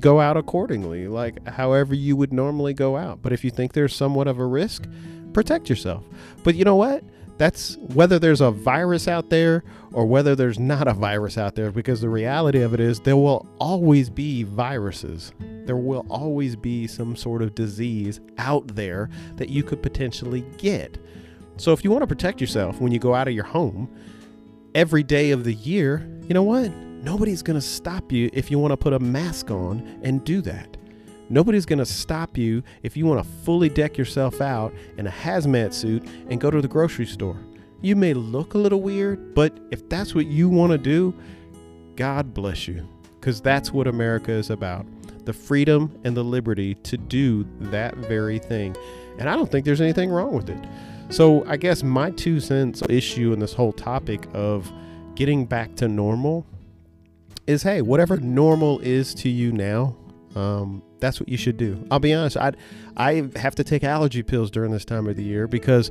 go 0.00 0.20
out 0.20 0.36
accordingly, 0.36 1.08
like 1.08 1.46
however 1.48 1.94
you 1.94 2.16
would 2.16 2.32
normally 2.32 2.74
go 2.74 2.96
out. 2.96 3.22
But 3.22 3.32
if 3.32 3.44
you 3.44 3.50
think 3.50 3.72
there's 3.72 3.94
somewhat 3.94 4.26
of 4.26 4.38
a 4.38 4.46
risk, 4.46 4.86
protect 5.32 5.68
yourself. 5.68 6.04
But 6.42 6.54
you 6.54 6.64
know 6.64 6.76
what? 6.76 7.04
That's 7.38 7.76
whether 7.78 8.18
there's 8.18 8.40
a 8.40 8.50
virus 8.50 9.08
out 9.08 9.28
there 9.28 9.62
or 9.92 10.06
whether 10.06 10.34
there's 10.34 10.58
not 10.58 10.88
a 10.88 10.94
virus 10.94 11.36
out 11.36 11.54
there, 11.54 11.70
because 11.70 12.00
the 12.00 12.08
reality 12.08 12.62
of 12.62 12.72
it 12.74 12.80
is 12.80 13.00
there 13.00 13.16
will 13.16 13.46
always 13.58 14.08
be 14.08 14.42
viruses. 14.42 15.32
There 15.38 15.76
will 15.76 16.06
always 16.08 16.56
be 16.56 16.86
some 16.86 17.16
sort 17.16 17.42
of 17.42 17.54
disease 17.54 18.20
out 18.38 18.68
there 18.68 19.10
that 19.36 19.48
you 19.48 19.62
could 19.62 19.82
potentially 19.82 20.44
get. 20.58 20.98
So 21.58 21.72
if 21.72 21.84
you 21.84 21.90
want 21.90 22.02
to 22.02 22.06
protect 22.06 22.40
yourself 22.40 22.80
when 22.80 22.92
you 22.92 22.98
go 22.98 23.14
out 23.14 23.28
of 23.28 23.34
your 23.34 23.44
home 23.44 23.94
every 24.74 25.02
day 25.02 25.30
of 25.30 25.44
the 25.44 25.54
year, 25.54 26.06
you 26.28 26.34
know 26.34 26.42
what? 26.42 26.70
Nobody's 26.70 27.42
going 27.42 27.58
to 27.58 27.66
stop 27.66 28.12
you 28.12 28.30
if 28.32 28.50
you 28.50 28.58
want 28.58 28.72
to 28.72 28.76
put 28.76 28.92
a 28.92 28.98
mask 28.98 29.50
on 29.50 30.00
and 30.02 30.24
do 30.24 30.40
that. 30.42 30.75
Nobody's 31.28 31.66
going 31.66 31.78
to 31.78 31.86
stop 31.86 32.38
you 32.38 32.62
if 32.82 32.96
you 32.96 33.06
want 33.06 33.22
to 33.22 33.30
fully 33.42 33.68
deck 33.68 33.98
yourself 33.98 34.40
out 34.40 34.72
in 34.96 35.06
a 35.06 35.10
hazmat 35.10 35.72
suit 35.72 36.06
and 36.28 36.40
go 36.40 36.50
to 36.50 36.60
the 36.60 36.68
grocery 36.68 37.06
store. 37.06 37.38
You 37.80 37.96
may 37.96 38.14
look 38.14 38.54
a 38.54 38.58
little 38.58 38.80
weird, 38.80 39.34
but 39.34 39.58
if 39.70 39.88
that's 39.88 40.14
what 40.14 40.26
you 40.26 40.48
want 40.48 40.72
to 40.72 40.78
do, 40.78 41.14
God 41.96 42.32
bless 42.32 42.68
you. 42.68 42.88
Because 43.20 43.40
that's 43.40 43.72
what 43.72 43.86
America 43.86 44.30
is 44.30 44.50
about 44.50 44.86
the 45.24 45.32
freedom 45.32 45.98
and 46.04 46.16
the 46.16 46.22
liberty 46.22 46.74
to 46.76 46.96
do 46.96 47.44
that 47.58 47.96
very 47.96 48.38
thing. 48.38 48.76
And 49.18 49.28
I 49.28 49.34
don't 49.34 49.50
think 49.50 49.66
there's 49.66 49.80
anything 49.80 50.08
wrong 50.08 50.32
with 50.32 50.48
it. 50.48 50.64
So 51.08 51.44
I 51.46 51.56
guess 51.56 51.82
my 51.82 52.10
two 52.12 52.38
cents 52.38 52.82
issue 52.88 53.32
in 53.32 53.40
this 53.40 53.52
whole 53.52 53.72
topic 53.72 54.28
of 54.32 54.72
getting 55.16 55.44
back 55.44 55.74
to 55.76 55.88
normal 55.88 56.46
is 57.46 57.62
hey, 57.62 57.82
whatever 57.82 58.16
normal 58.18 58.78
is 58.80 59.14
to 59.14 59.28
you 59.28 59.52
now, 59.52 59.96
um, 60.36 60.82
that's 61.00 61.18
what 61.18 61.28
you 61.28 61.36
should 61.36 61.56
do. 61.56 61.84
I'll 61.90 61.98
be 61.98 62.12
honest. 62.12 62.36
I 62.36 62.52
I 62.96 63.28
have 63.36 63.54
to 63.56 63.64
take 63.64 63.82
allergy 63.82 64.22
pills 64.22 64.50
during 64.50 64.70
this 64.70 64.84
time 64.84 65.06
of 65.08 65.16
the 65.16 65.24
year 65.24 65.48
because 65.48 65.90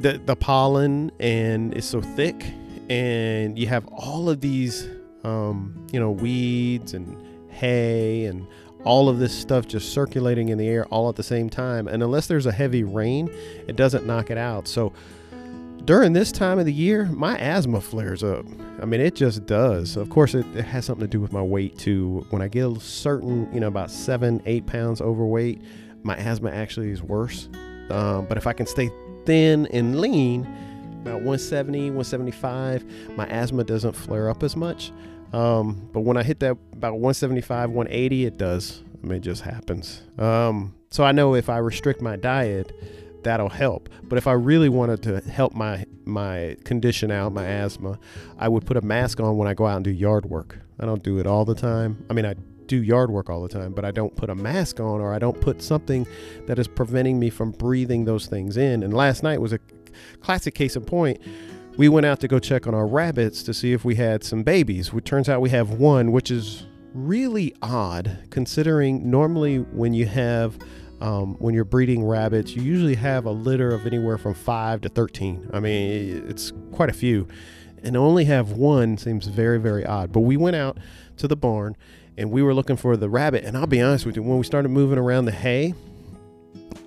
the 0.00 0.20
the 0.24 0.36
pollen 0.36 1.10
and 1.18 1.74
it's 1.74 1.88
so 1.88 2.00
thick, 2.00 2.44
and 2.88 3.58
you 3.58 3.66
have 3.66 3.86
all 3.88 4.30
of 4.30 4.40
these 4.40 4.88
um, 5.24 5.86
you 5.92 5.98
know 5.98 6.12
weeds 6.12 6.94
and 6.94 7.16
hay 7.50 8.24
and 8.26 8.46
all 8.84 9.08
of 9.08 9.18
this 9.18 9.36
stuff 9.36 9.66
just 9.66 9.92
circulating 9.92 10.48
in 10.48 10.58
the 10.58 10.68
air 10.68 10.86
all 10.86 11.08
at 11.08 11.16
the 11.16 11.22
same 11.22 11.50
time. 11.50 11.88
And 11.88 12.02
unless 12.02 12.26
there's 12.26 12.46
a 12.46 12.52
heavy 12.52 12.84
rain, 12.84 13.30
it 13.68 13.76
doesn't 13.76 14.06
knock 14.06 14.30
it 14.30 14.38
out. 14.38 14.66
So 14.66 14.92
during 15.84 16.12
this 16.12 16.30
time 16.30 16.58
of 16.58 16.66
the 16.66 16.72
year, 16.72 17.06
my 17.06 17.36
asthma 17.38 17.80
flares 17.80 18.22
up. 18.22 18.46
I 18.80 18.84
mean, 18.84 19.00
it 19.00 19.14
just 19.14 19.46
does. 19.46 19.96
Of 19.96 20.10
course, 20.10 20.34
it, 20.34 20.46
it 20.54 20.64
has 20.64 20.84
something 20.84 21.04
to 21.04 21.08
do 21.08 21.20
with 21.20 21.32
my 21.32 21.42
weight 21.42 21.78
too. 21.78 22.26
When 22.30 22.42
I 22.42 22.48
get 22.48 22.66
a 22.66 22.80
certain, 22.80 23.52
you 23.52 23.60
know, 23.60 23.68
about 23.68 23.90
seven, 23.90 24.42
eight 24.46 24.66
pounds 24.66 25.00
overweight, 25.00 25.60
my 26.02 26.16
asthma 26.16 26.50
actually 26.50 26.90
is 26.90 27.02
worse. 27.02 27.48
Um, 27.90 28.26
but 28.26 28.38
if 28.38 28.46
I 28.46 28.52
can 28.52 28.66
stay 28.66 28.90
thin 29.24 29.66
and 29.66 30.00
lean, 30.00 30.42
about 31.02 31.22
170, 31.22 31.90
175, 31.90 33.16
my 33.16 33.26
asthma 33.26 33.64
doesn't 33.64 33.94
flare 33.94 34.30
up 34.30 34.42
as 34.42 34.54
much. 34.54 34.92
Um, 35.32 35.88
but 35.92 36.00
when 36.00 36.16
I 36.16 36.22
hit 36.22 36.40
that 36.40 36.56
about 36.72 36.92
175, 36.92 37.70
180, 37.70 38.26
it 38.26 38.36
does. 38.36 38.82
I 39.02 39.06
mean, 39.06 39.16
it 39.16 39.20
just 39.20 39.42
happens. 39.42 40.02
Um, 40.18 40.74
so 40.90 41.02
I 41.04 41.12
know 41.12 41.34
if 41.34 41.48
I 41.48 41.58
restrict 41.58 42.00
my 42.02 42.16
diet, 42.16 42.72
that'll 43.24 43.48
help. 43.48 43.88
But 44.02 44.18
if 44.18 44.26
I 44.26 44.32
really 44.32 44.68
wanted 44.68 45.02
to 45.04 45.20
help 45.20 45.54
my 45.54 45.84
my 46.04 46.56
condition 46.64 47.10
out, 47.10 47.32
my 47.32 47.46
asthma, 47.46 47.98
I 48.38 48.48
would 48.48 48.66
put 48.66 48.76
a 48.76 48.80
mask 48.80 49.20
on 49.20 49.36
when 49.36 49.48
I 49.48 49.54
go 49.54 49.66
out 49.66 49.76
and 49.76 49.84
do 49.84 49.90
yard 49.90 50.26
work. 50.26 50.58
I 50.80 50.86
don't 50.86 51.02
do 51.02 51.18
it 51.18 51.26
all 51.26 51.44
the 51.44 51.54
time. 51.54 52.04
I 52.10 52.12
mean, 52.12 52.26
I 52.26 52.34
do 52.66 52.82
yard 52.82 53.10
work 53.10 53.28
all 53.30 53.42
the 53.42 53.48
time, 53.48 53.72
but 53.72 53.84
I 53.84 53.90
don't 53.90 54.14
put 54.16 54.30
a 54.30 54.34
mask 54.34 54.80
on 54.80 55.00
or 55.00 55.12
I 55.12 55.18
don't 55.18 55.40
put 55.40 55.62
something 55.62 56.06
that 56.46 56.58
is 56.58 56.66
preventing 56.66 57.18
me 57.18 57.30
from 57.30 57.52
breathing 57.52 58.04
those 58.04 58.26
things 58.26 58.56
in. 58.56 58.82
And 58.82 58.94
last 58.94 59.22
night 59.22 59.40
was 59.40 59.52
a 59.52 59.60
classic 60.20 60.54
case 60.54 60.74
in 60.74 60.84
point. 60.84 61.20
We 61.76 61.88
went 61.88 62.06
out 62.06 62.20
to 62.20 62.28
go 62.28 62.38
check 62.38 62.66
on 62.66 62.74
our 62.74 62.86
rabbits 62.86 63.42
to 63.44 63.54
see 63.54 63.72
if 63.72 63.84
we 63.84 63.94
had 63.94 64.24
some 64.24 64.42
babies. 64.42 64.92
It 64.92 65.04
turns 65.04 65.28
out 65.28 65.40
we 65.40 65.50
have 65.50 65.70
one, 65.70 66.12
which 66.12 66.30
is 66.30 66.66
really 66.94 67.54
odd 67.62 68.18
considering 68.30 69.10
normally 69.10 69.58
when 69.58 69.94
you 69.94 70.06
have 70.06 70.58
um, 71.02 71.34
when 71.40 71.52
you're 71.52 71.64
breeding 71.64 72.04
rabbits, 72.04 72.54
you 72.54 72.62
usually 72.62 72.94
have 72.94 73.26
a 73.26 73.30
litter 73.32 73.74
of 73.74 73.86
anywhere 73.86 74.18
from 74.18 74.34
five 74.34 74.80
to 74.82 74.88
13. 74.88 75.50
I 75.52 75.58
mean, 75.58 76.24
it's 76.28 76.52
quite 76.70 76.90
a 76.90 76.92
few. 76.92 77.26
And 77.82 77.96
only 77.96 78.24
have 78.26 78.52
one 78.52 78.96
seems 78.96 79.26
very, 79.26 79.58
very 79.58 79.84
odd. 79.84 80.12
But 80.12 80.20
we 80.20 80.36
went 80.36 80.54
out 80.54 80.78
to 81.16 81.26
the 81.26 81.34
barn 81.34 81.76
and 82.16 82.30
we 82.30 82.40
were 82.40 82.54
looking 82.54 82.76
for 82.76 82.96
the 82.96 83.10
rabbit. 83.10 83.42
And 83.42 83.56
I'll 83.56 83.66
be 83.66 83.80
honest 83.80 84.06
with 84.06 84.14
you, 84.14 84.22
when 84.22 84.38
we 84.38 84.44
started 84.44 84.68
moving 84.68 84.96
around 84.96 85.24
the 85.24 85.32
hay, 85.32 85.74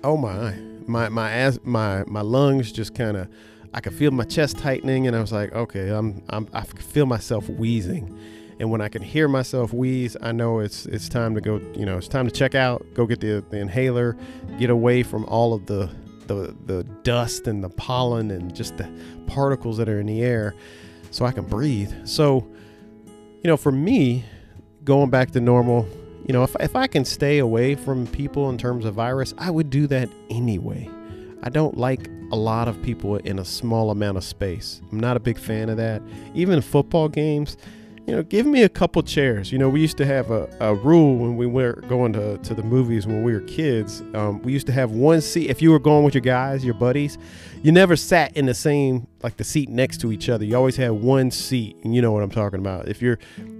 oh 0.02 0.16
my, 0.16 0.54
my, 0.86 1.10
my, 1.10 1.30
ass, 1.30 1.58
my, 1.62 2.02
my 2.06 2.22
lungs 2.22 2.72
just 2.72 2.94
kind 2.94 3.18
of, 3.18 3.28
I 3.74 3.80
could 3.80 3.92
feel 3.92 4.12
my 4.12 4.24
chest 4.24 4.56
tightening. 4.56 5.06
And 5.06 5.14
I 5.14 5.20
was 5.20 5.32
like, 5.32 5.52
okay, 5.52 5.90
I'm, 5.90 6.22
I'm, 6.30 6.48
I 6.54 6.62
feel 6.62 7.04
myself 7.04 7.50
wheezing 7.50 8.18
and 8.58 8.70
when 8.70 8.80
I 8.80 8.88
can 8.88 9.02
hear 9.02 9.28
myself 9.28 9.72
wheeze, 9.72 10.16
I 10.20 10.32
know 10.32 10.60
it's 10.60 10.86
it's 10.86 11.08
time 11.08 11.34
to 11.34 11.40
go. 11.40 11.60
You 11.74 11.84
know, 11.84 11.98
it's 11.98 12.08
time 12.08 12.26
to 12.26 12.32
check 12.32 12.54
out. 12.54 12.86
Go 12.94 13.06
get 13.06 13.20
the, 13.20 13.44
the 13.50 13.58
inhaler, 13.58 14.16
get 14.58 14.70
away 14.70 15.02
from 15.02 15.24
all 15.26 15.52
of 15.52 15.66
the, 15.66 15.90
the 16.26 16.56
the 16.64 16.84
dust 17.02 17.46
and 17.46 17.62
the 17.62 17.68
pollen 17.68 18.30
and 18.30 18.54
just 18.54 18.76
the 18.78 18.88
particles 19.26 19.76
that 19.76 19.88
are 19.88 20.00
in 20.00 20.06
the 20.06 20.22
air, 20.22 20.54
so 21.10 21.24
I 21.26 21.32
can 21.32 21.44
breathe. 21.44 21.92
So, 22.04 22.46
you 23.42 23.48
know, 23.50 23.56
for 23.56 23.72
me, 23.72 24.24
going 24.84 25.10
back 25.10 25.32
to 25.32 25.40
normal, 25.40 25.86
you 26.26 26.32
know, 26.32 26.42
if 26.42 26.56
if 26.58 26.74
I 26.74 26.86
can 26.86 27.04
stay 27.04 27.38
away 27.38 27.74
from 27.74 28.06
people 28.06 28.48
in 28.48 28.56
terms 28.56 28.86
of 28.86 28.94
virus, 28.94 29.34
I 29.36 29.50
would 29.50 29.68
do 29.68 29.86
that 29.88 30.08
anyway. 30.30 30.88
I 31.42 31.50
don't 31.50 31.76
like 31.76 32.08
a 32.32 32.36
lot 32.36 32.66
of 32.66 32.82
people 32.82 33.16
in 33.16 33.38
a 33.38 33.44
small 33.44 33.90
amount 33.90 34.16
of 34.16 34.24
space. 34.24 34.80
I'm 34.90 34.98
not 34.98 35.16
a 35.16 35.20
big 35.20 35.38
fan 35.38 35.68
of 35.68 35.76
that. 35.76 36.02
Even 36.34 36.60
football 36.60 37.08
games, 37.08 37.56
you 38.06 38.14
know, 38.14 38.22
give 38.22 38.46
me 38.46 38.62
a 38.62 38.68
couple 38.68 39.02
chairs. 39.02 39.50
You 39.50 39.58
know, 39.58 39.68
we 39.68 39.80
used 39.80 39.96
to 39.96 40.06
have 40.06 40.30
a, 40.30 40.48
a 40.60 40.74
rule 40.76 41.16
when 41.16 41.36
we 41.36 41.46
were 41.46 41.82
going 41.88 42.12
to, 42.12 42.38
to 42.38 42.54
the 42.54 42.62
movies 42.62 43.04
when 43.04 43.24
we 43.24 43.32
were 43.32 43.40
kids. 43.40 44.00
Um, 44.14 44.40
we 44.42 44.52
used 44.52 44.66
to 44.68 44.72
have 44.72 44.92
one 44.92 45.20
seat. 45.20 45.50
If 45.50 45.60
you 45.60 45.72
were 45.72 45.80
going 45.80 46.04
with 46.04 46.14
your 46.14 46.20
guys, 46.20 46.64
your 46.64 46.74
buddies, 46.74 47.18
you 47.64 47.72
never 47.72 47.96
sat 47.96 48.36
in 48.36 48.46
the 48.46 48.54
same, 48.54 49.08
like 49.24 49.38
the 49.38 49.44
seat 49.44 49.68
next 49.68 50.00
to 50.02 50.12
each 50.12 50.28
other. 50.28 50.44
You 50.44 50.56
always 50.56 50.76
had 50.76 50.90
one 50.90 51.32
seat. 51.32 51.76
And 51.82 51.96
you 51.96 52.00
know 52.00 52.12
what 52.12 52.22
I'm 52.22 52.30
talking 52.30 52.60
about. 52.60 52.86
If 52.86 53.02
you're 53.02 53.18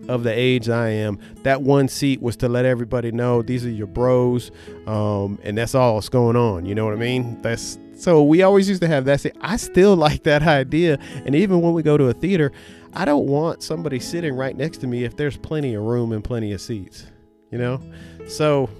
of 0.09 0.22
the 0.22 0.32
age 0.32 0.68
I 0.68 0.90
am, 0.90 1.18
that 1.42 1.62
one 1.62 1.88
seat 1.88 2.22
was 2.22 2.37
to 2.37 2.48
let 2.48 2.64
everybody 2.64 3.11
know 3.11 3.42
these 3.42 3.66
are 3.66 3.70
your 3.70 3.88
bros. 3.88 4.52
Um, 4.87 5.40
and 5.42 5.59
that's 5.59 5.74
all 5.74 5.94
that's 5.94 6.09
going 6.09 6.37
on. 6.37 6.66
You 6.66 6.76
know 6.76 6.85
what 6.85 6.94
I 6.94 6.98
mean? 6.98 7.42
That's 7.42 7.80
so 7.96 8.22
we 8.22 8.42
always 8.42 8.68
used 8.68 8.82
to 8.82 8.88
have 8.88 9.06
that. 9.06 9.22
Seat. 9.22 9.37
I 9.40 9.56
still 9.56 9.96
like 10.06 10.22
that 10.22 10.42
idea. 10.42 10.98
And 11.24 11.35
even 11.35 11.61
when 11.62 11.72
we 11.72 11.82
go 11.82 11.96
to 11.96 12.04
a 12.04 12.12
theater, 12.12 12.52
I 12.96 13.04
don't 13.04 13.26
want 13.26 13.62
somebody 13.62 14.00
sitting 14.00 14.35
right 14.35 14.56
next 14.56 14.78
to 14.78 14.87
me 14.87 15.04
if 15.04 15.16
there's 15.16 15.37
plenty 15.37 15.74
of 15.74 15.82
room 15.82 16.12
and 16.12 16.24
plenty 16.24 16.52
of 16.52 16.62
seats, 16.62 17.06
you 17.50 17.59
know? 17.59 17.78
So 18.26 18.70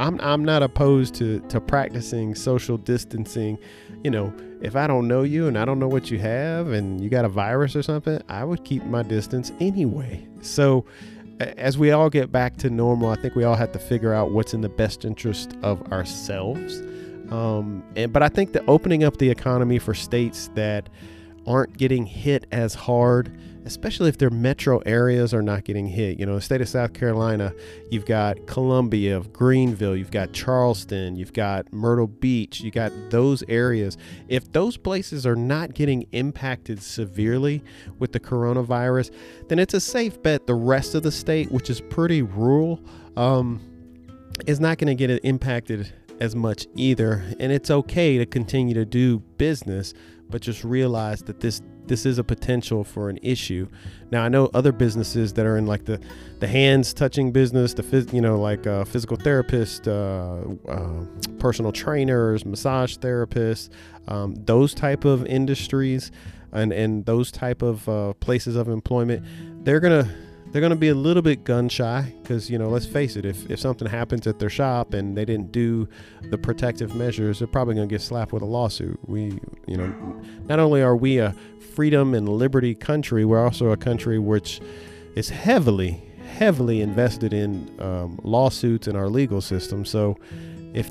I'm, 0.00 0.18
I'm 0.22 0.42
not 0.42 0.62
opposed 0.62 1.14
to, 1.16 1.40
to 1.50 1.60
practicing 1.60 2.34
social 2.34 2.78
distancing. 2.78 3.58
You 4.02 4.10
know, 4.10 4.32
if 4.62 4.74
I 4.74 4.86
don't 4.86 5.06
know 5.06 5.22
you 5.22 5.48
and 5.48 5.58
I 5.58 5.66
don't 5.66 5.78
know 5.78 5.86
what 5.86 6.10
you 6.10 6.18
have 6.18 6.68
and 6.68 6.98
you 7.02 7.10
got 7.10 7.26
a 7.26 7.28
virus 7.28 7.76
or 7.76 7.82
something, 7.82 8.22
I 8.26 8.42
would 8.42 8.64
keep 8.64 8.84
my 8.84 9.02
distance 9.02 9.52
anyway. 9.60 10.26
So 10.40 10.86
as 11.38 11.76
we 11.76 11.90
all 11.90 12.08
get 12.08 12.32
back 12.32 12.56
to 12.58 12.70
normal, 12.70 13.10
I 13.10 13.16
think 13.16 13.34
we 13.34 13.44
all 13.44 13.56
have 13.56 13.72
to 13.72 13.78
figure 13.78 14.14
out 14.14 14.32
what's 14.32 14.54
in 14.54 14.62
the 14.62 14.70
best 14.70 15.04
interest 15.04 15.58
of 15.62 15.92
ourselves. 15.92 16.80
Um, 17.30 17.84
and, 17.96 18.14
but 18.14 18.22
I 18.22 18.28
think 18.30 18.54
that 18.54 18.64
opening 18.66 19.04
up 19.04 19.18
the 19.18 19.28
economy 19.28 19.78
for 19.78 19.92
states 19.92 20.48
that 20.54 20.88
aren't 21.46 21.76
getting 21.76 22.06
hit 22.06 22.46
as 22.52 22.74
hard, 22.74 23.36
especially 23.64 24.08
if 24.08 24.18
their 24.18 24.30
metro 24.30 24.78
areas 24.80 25.32
are 25.32 25.42
not 25.42 25.64
getting 25.64 25.86
hit. 25.86 26.18
You 26.18 26.26
know, 26.26 26.34
the 26.34 26.40
state 26.40 26.60
of 26.60 26.68
South 26.68 26.92
Carolina, 26.92 27.52
you've 27.90 28.06
got 28.06 28.46
Columbia, 28.46 29.20
Greenville, 29.32 29.96
you've 29.96 30.10
got 30.10 30.32
Charleston, 30.32 31.16
you've 31.16 31.32
got 31.32 31.72
Myrtle 31.72 32.06
Beach, 32.06 32.60
you 32.60 32.70
got 32.70 32.92
those 33.10 33.42
areas. 33.48 33.96
If 34.28 34.50
those 34.52 34.76
places 34.76 35.26
are 35.26 35.36
not 35.36 35.74
getting 35.74 36.06
impacted 36.12 36.82
severely 36.82 37.62
with 37.98 38.12
the 38.12 38.20
coronavirus, 38.20 39.10
then 39.48 39.58
it's 39.58 39.74
a 39.74 39.80
safe 39.80 40.20
bet 40.22 40.46
the 40.46 40.54
rest 40.54 40.94
of 40.94 41.02
the 41.02 41.12
state, 41.12 41.50
which 41.52 41.70
is 41.70 41.80
pretty 41.80 42.22
rural, 42.22 42.80
um, 43.16 43.60
is 44.46 44.60
not 44.60 44.78
going 44.78 44.96
to 44.96 45.06
get 45.06 45.24
impacted 45.24 45.92
as 46.20 46.36
much 46.36 46.66
either. 46.76 47.24
And 47.40 47.50
it's 47.50 47.70
okay 47.70 48.18
to 48.18 48.26
continue 48.26 48.74
to 48.74 48.84
do 48.84 49.18
business 49.38 49.92
but 50.32 50.42
just 50.42 50.64
realize 50.64 51.20
that 51.22 51.38
this 51.40 51.62
this 51.86 52.06
is 52.06 52.18
a 52.18 52.24
potential 52.24 52.84
for 52.84 53.08
an 53.10 53.18
issue. 53.22 53.68
Now 54.10 54.22
I 54.24 54.28
know 54.28 54.50
other 54.54 54.72
businesses 54.72 55.32
that 55.34 55.46
are 55.46 55.56
in 55.56 55.66
like 55.66 55.84
the 55.84 56.00
the 56.40 56.48
hands 56.48 56.92
touching 56.94 57.30
business, 57.30 57.74
the 57.74 57.82
phys, 57.82 58.12
you 58.12 58.20
know 58.20 58.40
like 58.40 58.66
uh, 58.66 58.84
physical 58.84 59.16
therapists, 59.16 59.86
uh, 59.86 60.70
uh, 60.70 61.06
personal 61.38 61.70
trainers, 61.70 62.44
massage 62.44 62.96
therapists, 62.96 63.68
um, 64.08 64.34
those 64.34 64.74
type 64.74 65.04
of 65.04 65.26
industries, 65.26 66.10
and 66.52 66.72
and 66.72 67.04
those 67.06 67.30
type 67.30 67.62
of 67.62 67.88
uh, 67.88 68.14
places 68.14 68.56
of 68.56 68.68
employment, 68.68 69.24
they're 69.64 69.80
gonna 69.80 70.08
they're 70.52 70.60
going 70.60 70.70
to 70.70 70.76
be 70.76 70.88
a 70.88 70.94
little 70.94 71.22
bit 71.22 71.44
gun 71.44 71.68
shy 71.68 72.14
because 72.22 72.50
you 72.50 72.58
know 72.58 72.68
let's 72.68 72.86
face 72.86 73.16
it 73.16 73.24
if, 73.24 73.50
if 73.50 73.58
something 73.58 73.88
happens 73.88 74.26
at 74.26 74.38
their 74.38 74.50
shop 74.50 74.92
and 74.92 75.16
they 75.16 75.24
didn't 75.24 75.50
do 75.50 75.88
the 76.30 76.38
protective 76.38 76.94
measures 76.94 77.38
they're 77.38 77.48
probably 77.48 77.74
going 77.74 77.88
to 77.88 77.92
get 77.92 78.02
slapped 78.02 78.32
with 78.32 78.42
a 78.42 78.46
lawsuit. 78.46 78.98
We 79.08 79.40
you 79.66 79.76
know 79.76 80.22
not 80.46 80.58
only 80.58 80.82
are 80.82 80.96
we 80.96 81.18
a 81.18 81.34
freedom 81.74 82.14
and 82.14 82.28
liberty 82.28 82.74
country 82.74 83.24
we're 83.24 83.42
also 83.42 83.70
a 83.70 83.76
country 83.76 84.18
which 84.18 84.60
is 85.16 85.30
heavily 85.30 86.02
heavily 86.36 86.80
invested 86.80 87.32
in 87.32 87.74
um, 87.80 88.18
lawsuits 88.22 88.88
in 88.88 88.96
our 88.96 89.08
legal 89.08 89.40
system. 89.40 89.84
So 89.84 90.16
if 90.74 90.90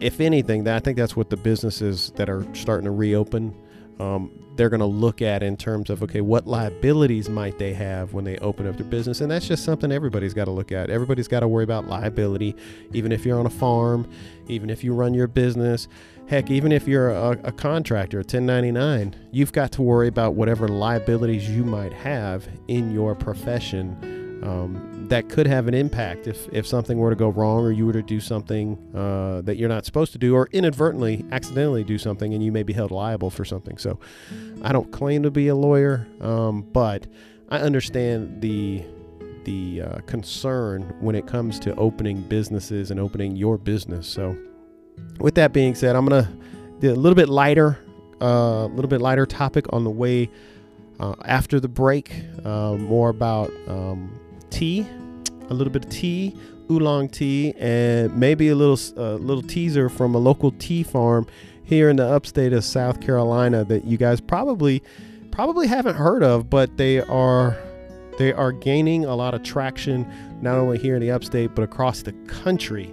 if 0.00 0.18
anything 0.18 0.66
i 0.66 0.78
think 0.78 0.96
that's 0.96 1.14
what 1.14 1.28
the 1.28 1.36
businesses 1.36 2.10
that 2.16 2.30
are 2.30 2.46
starting 2.54 2.86
to 2.86 2.90
reopen 2.90 3.54
um, 4.00 4.30
they're 4.56 4.70
going 4.70 4.80
to 4.80 4.86
look 4.86 5.20
at 5.22 5.42
in 5.42 5.56
terms 5.56 5.90
of 5.90 6.02
okay 6.02 6.20
what 6.20 6.46
liabilities 6.46 7.28
might 7.28 7.58
they 7.58 7.74
have 7.74 8.12
when 8.12 8.24
they 8.24 8.38
open 8.38 8.66
up 8.66 8.76
their 8.76 8.86
business? 8.86 9.20
And 9.20 9.30
that's 9.30 9.46
just 9.46 9.64
something 9.64 9.92
everybody's 9.92 10.34
got 10.34 10.46
to 10.46 10.50
look 10.50 10.72
at. 10.72 10.90
Everybody's 10.90 11.28
got 11.28 11.40
to 11.40 11.48
worry 11.48 11.64
about 11.64 11.86
liability 11.86 12.56
even 12.92 13.12
if 13.12 13.24
you're 13.26 13.38
on 13.38 13.46
a 13.46 13.50
farm 13.50 14.10
even 14.48 14.70
if 14.70 14.82
you 14.82 14.94
run 14.94 15.14
your 15.14 15.26
business. 15.26 15.86
Heck 16.28 16.50
even 16.50 16.72
if 16.72 16.88
you're 16.88 17.10
a, 17.10 17.30
a 17.44 17.52
contractor 17.52 18.18
1099 18.18 19.16
you've 19.32 19.52
got 19.52 19.72
to 19.72 19.82
worry 19.82 20.08
about 20.08 20.34
whatever 20.34 20.68
liabilities 20.68 21.48
you 21.50 21.64
might 21.64 21.92
have 21.92 22.48
in 22.68 22.90
your 22.90 23.14
profession 23.14 24.40
um, 24.42 24.89
that 25.10 25.28
could 25.28 25.46
have 25.48 25.66
an 25.66 25.74
impact 25.74 26.28
if, 26.28 26.48
if 26.52 26.64
something 26.64 26.96
were 26.96 27.10
to 27.10 27.16
go 27.16 27.28
wrong 27.28 27.64
or 27.64 27.72
you 27.72 27.84
were 27.84 27.92
to 27.92 28.02
do 28.02 28.20
something 28.20 28.78
uh, 28.94 29.40
that 29.42 29.56
you're 29.56 29.68
not 29.68 29.84
supposed 29.84 30.12
to 30.12 30.18
do 30.18 30.36
or 30.36 30.48
inadvertently, 30.52 31.24
accidentally 31.32 31.82
do 31.82 31.98
something 31.98 32.32
and 32.32 32.44
you 32.44 32.52
may 32.52 32.62
be 32.62 32.72
held 32.72 32.92
liable 32.92 33.28
for 33.28 33.44
something. 33.44 33.76
So 33.76 33.98
I 34.62 34.72
don't 34.72 34.90
claim 34.92 35.24
to 35.24 35.30
be 35.30 35.48
a 35.48 35.54
lawyer, 35.54 36.06
um, 36.20 36.62
but 36.62 37.06
I 37.50 37.58
understand 37.58 38.40
the 38.40 38.84
the 39.44 39.80
uh, 39.80 40.00
concern 40.02 40.82
when 41.00 41.16
it 41.16 41.26
comes 41.26 41.58
to 41.58 41.74
opening 41.76 42.20
businesses 42.20 42.90
and 42.90 43.00
opening 43.00 43.34
your 43.34 43.56
business. 43.58 44.06
So 44.06 44.36
with 45.18 45.34
that 45.36 45.52
being 45.52 45.74
said, 45.74 45.96
I'm 45.96 46.06
gonna 46.06 46.30
do 46.78 46.92
a 46.92 46.94
little 46.94 47.16
bit 47.16 47.28
lighter, 47.28 47.78
a 48.20 48.24
uh, 48.24 48.66
little 48.66 48.88
bit 48.88 49.00
lighter 49.00 49.26
topic 49.26 49.64
on 49.72 49.82
the 49.82 49.90
way 49.90 50.30
uh, 51.00 51.14
after 51.24 51.58
the 51.58 51.68
break. 51.68 52.12
Uh, 52.44 52.74
more 52.74 53.08
about 53.08 53.50
um, 53.66 54.20
tea, 54.50 54.86
a 55.50 55.54
little 55.54 55.72
bit 55.72 55.84
of 55.84 55.90
tea, 55.90 56.34
oolong 56.70 57.08
tea, 57.08 57.52
and 57.58 58.16
maybe 58.16 58.48
a 58.48 58.54
little 58.54 58.78
uh, 58.96 59.14
little 59.16 59.42
teaser 59.42 59.88
from 59.88 60.14
a 60.14 60.18
local 60.18 60.52
tea 60.52 60.82
farm 60.82 61.26
here 61.64 61.90
in 61.90 61.96
the 61.96 62.06
upstate 62.06 62.52
of 62.52 62.64
South 62.64 63.00
Carolina 63.00 63.64
that 63.64 63.84
you 63.84 63.96
guys 63.96 64.20
probably 64.20 64.82
probably 65.30 65.66
haven't 65.66 65.96
heard 65.96 66.22
of, 66.22 66.48
but 66.48 66.76
they 66.76 67.00
are 67.00 67.56
they 68.18 68.32
are 68.32 68.52
gaining 68.52 69.04
a 69.04 69.14
lot 69.14 69.34
of 69.34 69.42
traction 69.42 70.06
not 70.42 70.56
only 70.56 70.78
here 70.78 70.94
in 70.94 71.00
the 71.00 71.10
upstate 71.10 71.54
but 71.54 71.62
across 71.62 72.02
the 72.02 72.12
country. 72.26 72.92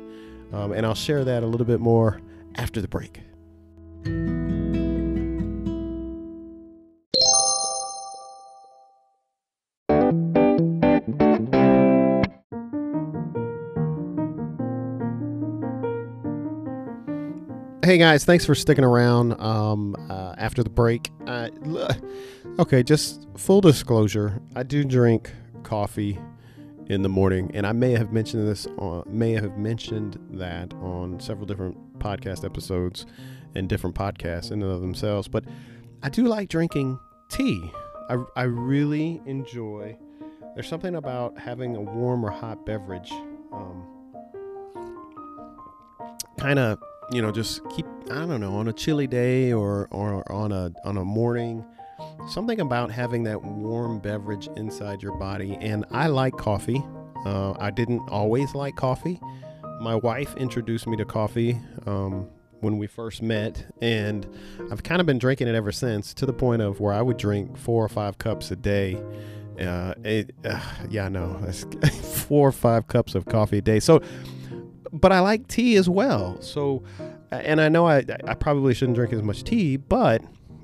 Um, 0.53 0.71
and 0.71 0.85
I'll 0.85 0.95
share 0.95 1.25
that 1.25 1.43
a 1.43 1.45
little 1.45 1.67
bit 1.67 1.81
more 1.81 2.21
after 2.55 2.81
the 2.81 2.87
break. 2.87 3.21
Hey 17.87 17.97
guys, 17.97 18.25
thanks 18.25 18.45
for 18.45 18.53
sticking 18.53 18.83
around 18.83 19.39
um, 19.39 19.95
uh, 20.09 20.35
after 20.37 20.61
the 20.61 20.69
break. 20.69 21.09
Uh, 21.25 21.47
okay, 22.59 22.83
just 22.83 23.25
full 23.37 23.61
disclosure, 23.61 24.41
I 24.57 24.63
do 24.63 24.83
drink 24.83 25.31
coffee 25.63 26.19
in 26.87 27.01
the 27.01 27.07
morning, 27.07 27.49
and 27.53 27.65
I 27.65 27.71
may 27.71 27.91
have 27.91 28.11
mentioned 28.11 28.45
this, 28.45 28.67
on, 28.77 29.05
may 29.07 29.31
have 29.31 29.57
mentioned 29.57 30.19
that 30.31 30.73
on 30.81 31.21
several 31.21 31.45
different 31.45 31.77
podcast 31.97 32.43
episodes 32.43 33.05
and 33.55 33.69
different 33.69 33.95
podcasts 33.95 34.51
in 34.51 34.61
and 34.61 34.69
of 34.69 34.81
themselves. 34.81 35.29
But 35.29 35.45
I 36.03 36.09
do 36.09 36.25
like 36.27 36.49
drinking 36.49 36.99
tea. 37.29 37.71
I, 38.09 38.21
I 38.35 38.43
really 38.43 39.21
enjoy. 39.25 39.97
There's 40.55 40.67
something 40.67 40.95
about 40.95 41.39
having 41.39 41.77
a 41.77 41.81
warm 41.81 42.25
or 42.25 42.31
hot 42.31 42.65
beverage. 42.65 43.13
Um, 43.53 43.87
kind 46.37 46.59
of 46.59 46.79
you 47.11 47.21
know, 47.21 47.31
just 47.31 47.61
keep 47.69 47.85
I 48.11 48.25
don't 48.25 48.39
know 48.39 48.55
on 48.55 48.67
a 48.67 48.73
chilly 48.73 49.07
day 49.07 49.53
or 49.53 49.87
or 49.91 50.29
on 50.31 50.51
a 50.51 50.71
on 50.83 50.97
a 50.97 51.05
morning, 51.05 51.65
something 52.29 52.59
about 52.59 52.91
having 52.91 53.23
that 53.23 53.43
warm 53.43 53.99
beverage 53.99 54.49
inside 54.55 55.01
your 55.01 55.13
body. 55.13 55.57
And 55.61 55.85
I 55.91 56.07
like 56.07 56.35
coffee. 56.37 56.83
Uh, 57.25 57.53
I 57.59 57.71
didn't 57.71 58.07
always 58.09 58.53
like 58.55 58.75
coffee. 58.75 59.19
My 59.81 59.95
wife 59.95 60.35
introduced 60.37 60.87
me 60.87 60.97
to 60.97 61.05
coffee 61.05 61.59
um, 61.85 62.27
when 62.61 62.77
we 62.77 62.87
first 62.87 63.21
met, 63.21 63.65
and 63.81 64.27
I've 64.71 64.83
kind 64.83 64.99
of 64.99 65.05
been 65.05 65.19
drinking 65.19 65.47
it 65.47 65.55
ever 65.55 65.71
since. 65.71 66.13
To 66.15 66.25
the 66.25 66.33
point 66.33 66.61
of 66.61 66.79
where 66.79 66.93
I 66.93 67.01
would 67.01 67.17
drink 67.17 67.57
four 67.57 67.83
or 67.83 67.89
five 67.89 68.17
cups 68.17 68.51
a 68.51 68.55
day. 68.55 69.01
Uh, 69.59 69.95
it, 70.03 70.35
uh, 70.45 70.59
yeah, 70.87 71.09
no, 71.09 71.33
four 72.27 72.49
or 72.49 72.51
five 72.51 72.87
cups 72.87 73.15
of 73.15 73.25
coffee 73.25 73.57
a 73.57 73.61
day. 73.61 73.79
So 73.79 74.01
but 74.91 75.11
I 75.11 75.19
like 75.19 75.47
tea 75.47 75.75
as 75.75 75.89
well. 75.89 76.41
So, 76.41 76.83
and 77.31 77.59
I 77.61 77.69
know 77.69 77.87
I, 77.87 78.03
I 78.25 78.33
probably 78.33 78.73
shouldn't 78.73 78.95
drink 78.95 79.13
as 79.13 79.21
much 79.21 79.43
tea, 79.43 79.77
but 79.77 80.21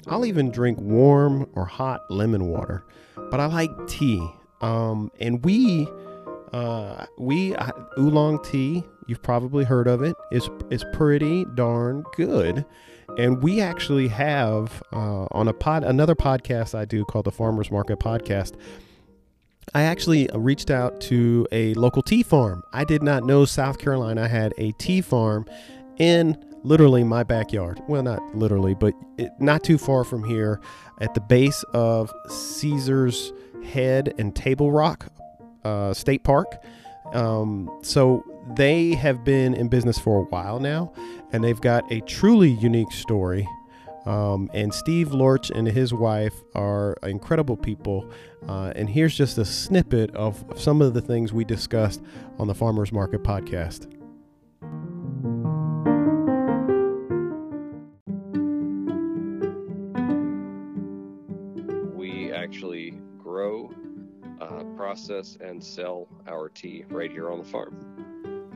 I'll 0.07 0.25
even 0.25 0.51
drink 0.51 0.79
warm 0.79 1.49
or 1.53 1.65
hot 1.65 2.01
lemon 2.09 2.47
water. 2.47 2.83
But 3.15 3.39
I 3.39 3.45
like 3.47 3.71
tea. 3.87 4.25
Um, 4.61 5.11
and 5.19 5.43
we, 5.43 5.87
uh, 6.51 7.05
we 7.17 7.55
uh, 7.55 7.71
oolong 7.97 8.41
tea. 8.43 8.83
You've 9.07 9.21
probably 9.21 9.65
heard 9.65 9.87
of 9.87 10.01
it. 10.01 10.15
It's 10.31 10.49
it's 10.69 10.85
pretty 10.93 11.45
darn 11.55 12.03
good. 12.15 12.65
And 13.17 13.43
we 13.43 13.59
actually 13.59 14.07
have 14.07 14.81
uh, 14.93 15.27
on 15.31 15.47
a 15.47 15.53
pod 15.53 15.83
another 15.83 16.15
podcast 16.15 16.73
I 16.73 16.85
do 16.85 17.03
called 17.05 17.25
the 17.25 17.31
Farmers 17.31 17.69
Market 17.69 17.99
Podcast. 17.99 18.53
I 19.73 19.83
actually 19.83 20.29
reached 20.33 20.69
out 20.69 21.01
to 21.01 21.47
a 21.51 21.73
local 21.75 22.01
tea 22.01 22.23
farm. 22.23 22.63
I 22.73 22.83
did 22.83 23.03
not 23.03 23.23
know 23.23 23.45
South 23.45 23.79
Carolina 23.79 24.27
had 24.27 24.53
a 24.57 24.71
tea 24.73 25.01
farm 25.01 25.45
in 25.97 26.43
literally 26.63 27.03
my 27.03 27.23
backyard. 27.23 27.81
Well, 27.87 28.03
not 28.03 28.21
literally, 28.35 28.73
but 28.73 28.93
it, 29.17 29.31
not 29.39 29.63
too 29.63 29.77
far 29.77 30.03
from 30.03 30.23
here 30.23 30.59
at 31.01 31.13
the 31.13 31.21
base 31.21 31.63
of 31.73 32.11
Caesar's 32.29 33.33
Head 33.63 34.13
and 34.17 34.35
Table 34.35 34.71
Rock 34.71 35.07
uh, 35.63 35.93
State 35.93 36.23
Park. 36.23 36.63
Um, 37.13 37.69
so 37.83 38.23
they 38.55 38.93
have 38.95 39.23
been 39.23 39.53
in 39.53 39.67
business 39.67 39.99
for 39.99 40.21
a 40.21 40.23
while 40.25 40.59
now, 40.59 40.93
and 41.31 41.43
they've 41.43 41.61
got 41.61 41.89
a 41.91 42.01
truly 42.01 42.51
unique 42.51 42.91
story 42.91 43.47
um, 44.05 44.49
and 44.53 44.73
Steve 44.73 45.13
Lorch 45.13 45.49
and 45.49 45.67
his 45.67 45.93
wife 45.93 46.33
are 46.55 46.97
incredible 47.03 47.57
people. 47.57 48.09
Uh, 48.47 48.73
and 48.75 48.89
here's 48.89 49.15
just 49.15 49.37
a 49.37 49.45
snippet 49.45 50.13
of 50.15 50.43
some 50.55 50.81
of 50.81 50.93
the 50.93 51.01
things 51.01 51.31
we 51.31 51.45
discussed 51.45 52.01
on 52.37 52.47
the 52.47 52.55
Farmers 52.55 52.91
Market 52.91 53.23
podcast. 53.23 53.89
We 61.95 62.33
actually 62.33 62.95
grow, 63.17 63.71
uh, 64.41 64.63
process, 64.75 65.37
and 65.39 65.63
sell 65.63 66.09
our 66.27 66.49
tea 66.49 66.83
right 66.89 67.11
here 67.11 67.31
on 67.31 67.37
the 67.37 67.45
farm. 67.45 67.77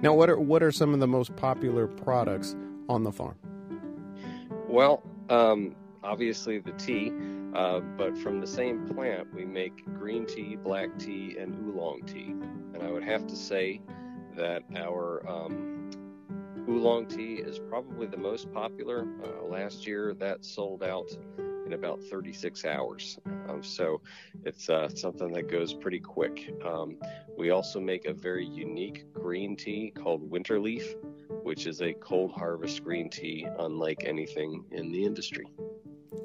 Now, 0.02 0.14
what 0.14 0.30
are 0.30 0.40
what 0.40 0.62
are 0.62 0.72
some 0.72 0.94
of 0.94 1.00
the 1.00 1.08
most 1.08 1.36
popular 1.36 1.88
products 1.88 2.56
on 2.88 3.04
the 3.04 3.12
farm? 3.12 3.36
Well, 4.68 5.02
um, 5.30 5.76
obviously 6.04 6.60
the 6.60 6.72
tea, 6.74 7.12
uh, 7.54 7.80
but 7.80 8.18
from 8.18 8.40
the 8.40 8.48
same 8.48 8.88
plant, 8.88 9.34
we 9.34 9.46
make 9.46 9.86
green 9.98 10.26
tea, 10.26 10.56
black 10.56 10.98
tea, 10.98 11.38
and 11.40 11.56
oolong 11.56 12.04
tea. 12.06 12.34
And 12.74 12.82
I 12.82 12.92
would 12.92 13.04
have 13.04 13.28
to 13.28 13.36
say 13.36 13.82
that 14.36 14.64
our 14.76 15.28
um, 15.28 15.90
oolong 16.70 17.08
tea 17.08 17.36
is 17.36 17.60
probably 17.60 18.08
the 18.08 18.18
most 18.18 18.52
popular. 18.54 19.08
Uh, 19.24 19.46
last 19.46 19.88
year, 19.88 20.14
that 20.16 20.46
sold 20.46 20.84
out 20.84 21.10
in 21.66 21.74
about 21.74 22.02
36 22.04 22.66
hours. 22.66 23.20
Um, 23.50 23.62
so 23.62 24.02
it's 24.46 24.70
uh, 24.70 24.90
something 24.90 25.32
that 25.34 25.50
goes 25.50 25.74
pretty 25.74 26.00
quick. 26.00 26.54
Um, 26.66 26.98
we 27.38 27.50
also 27.50 27.80
make 27.80 28.06
a 28.06 28.14
very 28.14 28.46
unique 28.46 29.12
green 29.14 29.56
tea 29.56 29.92
called 29.92 30.30
Winterleaf 30.30 30.96
which 31.48 31.66
is 31.66 31.82
a 31.82 31.94
cold 31.94 32.30
harvest 32.34 32.84
green 32.84 33.10
tea 33.10 33.48
unlike 33.60 34.04
anything 34.04 34.66
in 34.72 34.92
the 34.92 35.06
industry. 35.06 35.46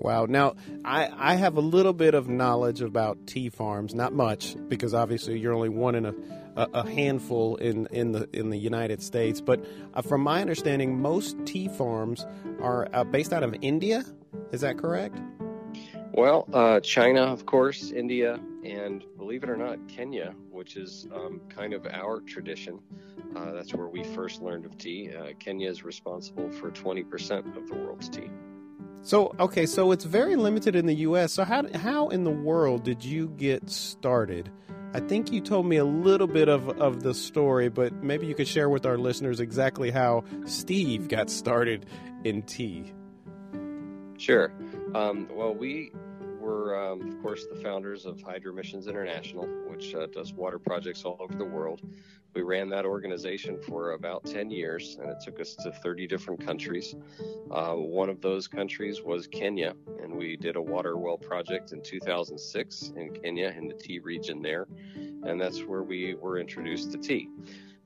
Wow. 0.01 0.27
Now, 0.27 0.57
I, 0.85 1.09
I 1.17 1.35
have 1.37 1.57
a 1.57 1.61
little 1.61 1.93
bit 1.93 2.15
of 2.15 2.29
knowledge 2.29 2.81
about 2.81 3.25
tea 3.29 3.49
farms, 3.49 3.95
not 3.95 4.13
much, 4.13 4.57
because 4.67 4.95
obviously 4.95 5.39
you're 5.39 5.55
only 5.55 5.69
one 5.69 5.95
in 5.95 6.07
a, 6.07 6.15
a, 6.57 6.69
a 6.75 6.91
handful 6.91 7.55
in, 7.55 7.87
in, 7.93 8.11
the, 8.11 8.29
in 8.33 8.51
the 8.51 8.59
United 8.59 9.01
States. 9.01 9.41
But 9.41 9.65
uh, 9.95 10.03
from 10.03 10.23
my 10.23 10.41
understanding, 10.41 11.01
most 11.01 11.37
tea 11.47 11.69
farms 11.69 12.27
are 12.61 12.89
uh, 12.93 13.05
based 13.05 13.33
out 13.33 13.45
of 13.45 13.55
India. 13.63 14.03
Is 14.51 14.63
that 14.63 14.77
correct? 14.77 15.21
Well, 16.15 16.49
uh, 16.53 16.81
China, 16.81 17.23
of 17.23 17.47
course, 17.47 17.93
India, 17.93 18.41
and 18.65 19.05
believe 19.17 19.45
it 19.45 19.51
or 19.51 19.57
not, 19.57 19.79
Kenya, 19.87 20.35
which 20.51 20.77
is 20.77 21.07
um, 21.15 21.41
kind 21.49 21.75
of 21.75 21.87
our 21.87 22.21
tradition. 22.23 22.81
Uh, 23.35 23.53
that's 23.53 23.75
where 23.75 23.89
we 23.89 24.05
first 24.05 24.43
learned 24.43 24.67
of 24.67 24.77
tea. 24.79 25.11
Uh, 25.15 25.33
Kenya 25.39 25.71
is 25.71 25.85
responsible 25.85 26.51
for 26.51 26.71
20% 26.71 27.57
of 27.57 27.69
the 27.69 27.75
world's 27.75 28.09
tea. 28.09 28.31
So 29.03 29.35
okay, 29.41 29.67
so 29.67 29.91
it's 29.91 30.05
very 30.05 30.37
limited 30.37 30.77
in 30.77 30.87
the 30.87 30.95
U.S. 30.95 31.33
So 31.33 31.43
how 31.43 31.65
how 31.77 32.09
in 32.09 32.23
the 32.23 32.31
world 32.31 32.85
did 32.85 33.05
you 33.05 33.29
get 33.31 33.69
started? 33.69 34.49
I 34.95 35.01
think 35.01 35.33
you 35.33 35.41
told 35.41 35.67
me 35.67 35.77
a 35.77 35.85
little 35.85 36.29
bit 36.29 36.49
of 36.49 36.69
of 36.81 37.03
the 37.03 37.13
story, 37.13 37.69
but 37.69 37.93
maybe 37.95 38.27
you 38.27 38.35
could 38.37 38.47
share 38.47 38.69
with 38.69 38.87
our 38.87 38.97
listeners 38.97 39.41
exactly 39.41 39.91
how 39.91 40.23
Steve 40.45 41.09
got 41.09 41.31
started 41.31 41.87
in 42.23 42.43
tea. 42.43 42.93
Sure. 44.19 44.53
Um, 44.95 45.29
well, 45.33 45.53
we 45.53 45.91
were, 46.43 46.77
um, 46.77 47.09
of 47.09 47.23
course, 47.23 47.47
the 47.47 47.57
founders 47.57 48.05
of 48.05 48.21
Hydro 48.21 48.53
Missions 48.53 48.89
International, 48.89 49.47
which 49.69 49.95
uh, 49.95 50.07
does 50.07 50.33
water 50.33 50.59
projects 50.59 51.05
all 51.05 51.17
over 51.21 51.35
the 51.35 51.45
world. 51.45 51.81
We 52.35 52.43
ran 52.43 52.69
that 52.71 52.85
organization 52.85 53.61
for 53.61 53.93
about 53.93 54.25
10 54.25 54.51
years, 54.51 54.99
and 55.01 55.09
it 55.11 55.19
took 55.25 55.41
us 55.41 55.55
to 55.57 55.71
30 55.71 56.07
different 56.07 56.45
countries. 56.45 56.97
Uh, 57.51 57.75
one 57.75 58.09
of 58.09 58.21
those 58.21 58.49
countries 58.49 59.03
was 59.03 59.27
Kenya, 59.27 59.75
and 60.03 60.13
we 60.15 60.37
did 60.37 60.57
a 60.57 60.63
water 60.63 60.97
well 60.97 61.19
project 61.19 61.73
in 61.73 61.83
2006 61.83 62.93
in 62.97 63.13
Kenya, 63.13 63.55
in 63.57 63.69
the 63.69 63.75
tea 63.75 64.01
region 64.01 64.43
there, 64.43 64.67
and 64.95 65.41
that's 65.41 65.61
where 65.61 65.83
we 65.83 66.15
were 66.15 66.39
introduced 66.39 66.91
to 66.93 66.99
tea. 66.99 67.29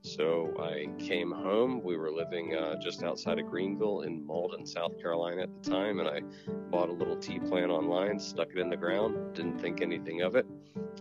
So 0.07 0.55
I 0.61 0.87
came 1.03 1.33
home. 1.33 1.83
We 1.83 1.97
were 1.97 2.13
living 2.13 2.55
uh, 2.55 2.77
just 2.81 3.03
outside 3.03 3.41
of 3.41 3.47
Greenville 3.47 4.03
in 4.03 4.25
Mauldin, 4.25 4.67
South 4.67 5.01
Carolina 5.03 5.43
at 5.43 5.49
the 5.65 5.69
time, 5.69 5.99
and 5.99 6.09
I 6.09 6.21
bought 6.71 6.91
a 6.91 6.93
little 6.93 7.17
tea 7.17 7.41
plant 7.41 7.73
online, 7.73 8.21
stuck 8.21 8.51
it 8.51 8.59
in 8.59 8.71
the 8.71 8.77
ground, 8.77 9.35
didn't 9.35 9.59
think 9.59 9.83
anything 9.83 10.23
of 10.23 10.37
it. 10.37 10.47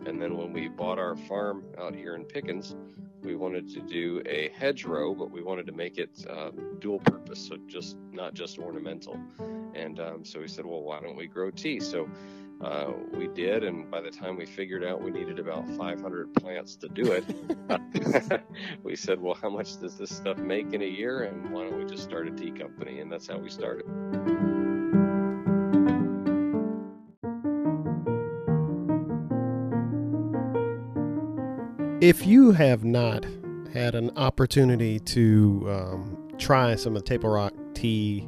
And 0.08 0.20
then 0.20 0.36
when 0.36 0.52
we 0.52 0.70
bought 0.70 0.98
our 0.98 1.16
farm 1.16 1.64
out 1.78 1.94
here 1.94 2.16
in 2.16 2.26
Pickens, 2.26 2.76
we 3.22 3.36
wanted 3.36 3.70
to 3.76 3.82
do 3.82 4.24
a 4.26 4.50
hedgerow, 4.58 5.14
but 5.14 5.30
we 5.30 5.44
wanted 5.44 5.68
to 5.68 5.72
make 5.72 6.00
it 6.00 6.26
um, 6.28 6.78
dual 6.80 7.00
purpose, 7.00 7.48
so 7.48 7.58
just 7.68 7.98
not 8.12 8.34
just 8.34 8.58
ornamental. 8.58 9.20
And 9.76 10.00
um, 10.00 10.26
so 10.26 10.40
we 10.40 10.48
said, 10.48 10.66
well, 10.66 10.82
why 10.82 11.00
don't 11.00 11.16
we 11.16 11.28
grow 11.28 11.52
tea? 11.52 11.80
So 11.80 12.10
uh, 12.62 12.92
we 13.12 13.28
did, 13.28 13.64
and 13.64 13.90
by 13.92 14.02
the 14.02 14.10
time 14.10 14.38
we 14.38 14.46
figured 14.46 14.84
out 14.84 15.02
we 15.02 15.12
needed 15.12 15.40
about 15.40 15.68
500 15.72 16.34
plants 16.36 16.76
to 16.78 16.88
do 16.88 17.12
it, 17.12 17.26
we 18.84 18.96
said, 18.96 19.22
"Well, 19.22 19.36
how 19.36 19.50
much 19.50 19.80
does 19.80 19.98
this 19.98 20.16
stuff 20.16 20.38
make 20.38 20.74
in 20.74 20.82
a 20.82 20.88
year? 20.88 21.24
And 21.24 21.52
why 21.52 21.64
don't 21.64 21.78
we 21.78 21.86
just 21.86 22.04
start 22.04 22.28
a 22.28 22.32
tea 22.32 22.52
company?" 22.52 23.02
And 23.02 23.12
that's 23.12 23.28
how 23.28 23.38
we 23.38 23.50
started. 23.50 23.86
If 32.02 32.26
you 32.26 32.52
have 32.52 32.84
not 32.84 33.26
had 33.74 33.96
an 33.96 34.12
opportunity 34.16 35.00
to 35.00 35.66
um, 35.68 36.30
try 36.38 36.76
some 36.76 36.96
of 36.96 37.04
the 37.04 37.10
Table 37.10 37.30
Rock 37.30 37.54
tea 37.74 38.28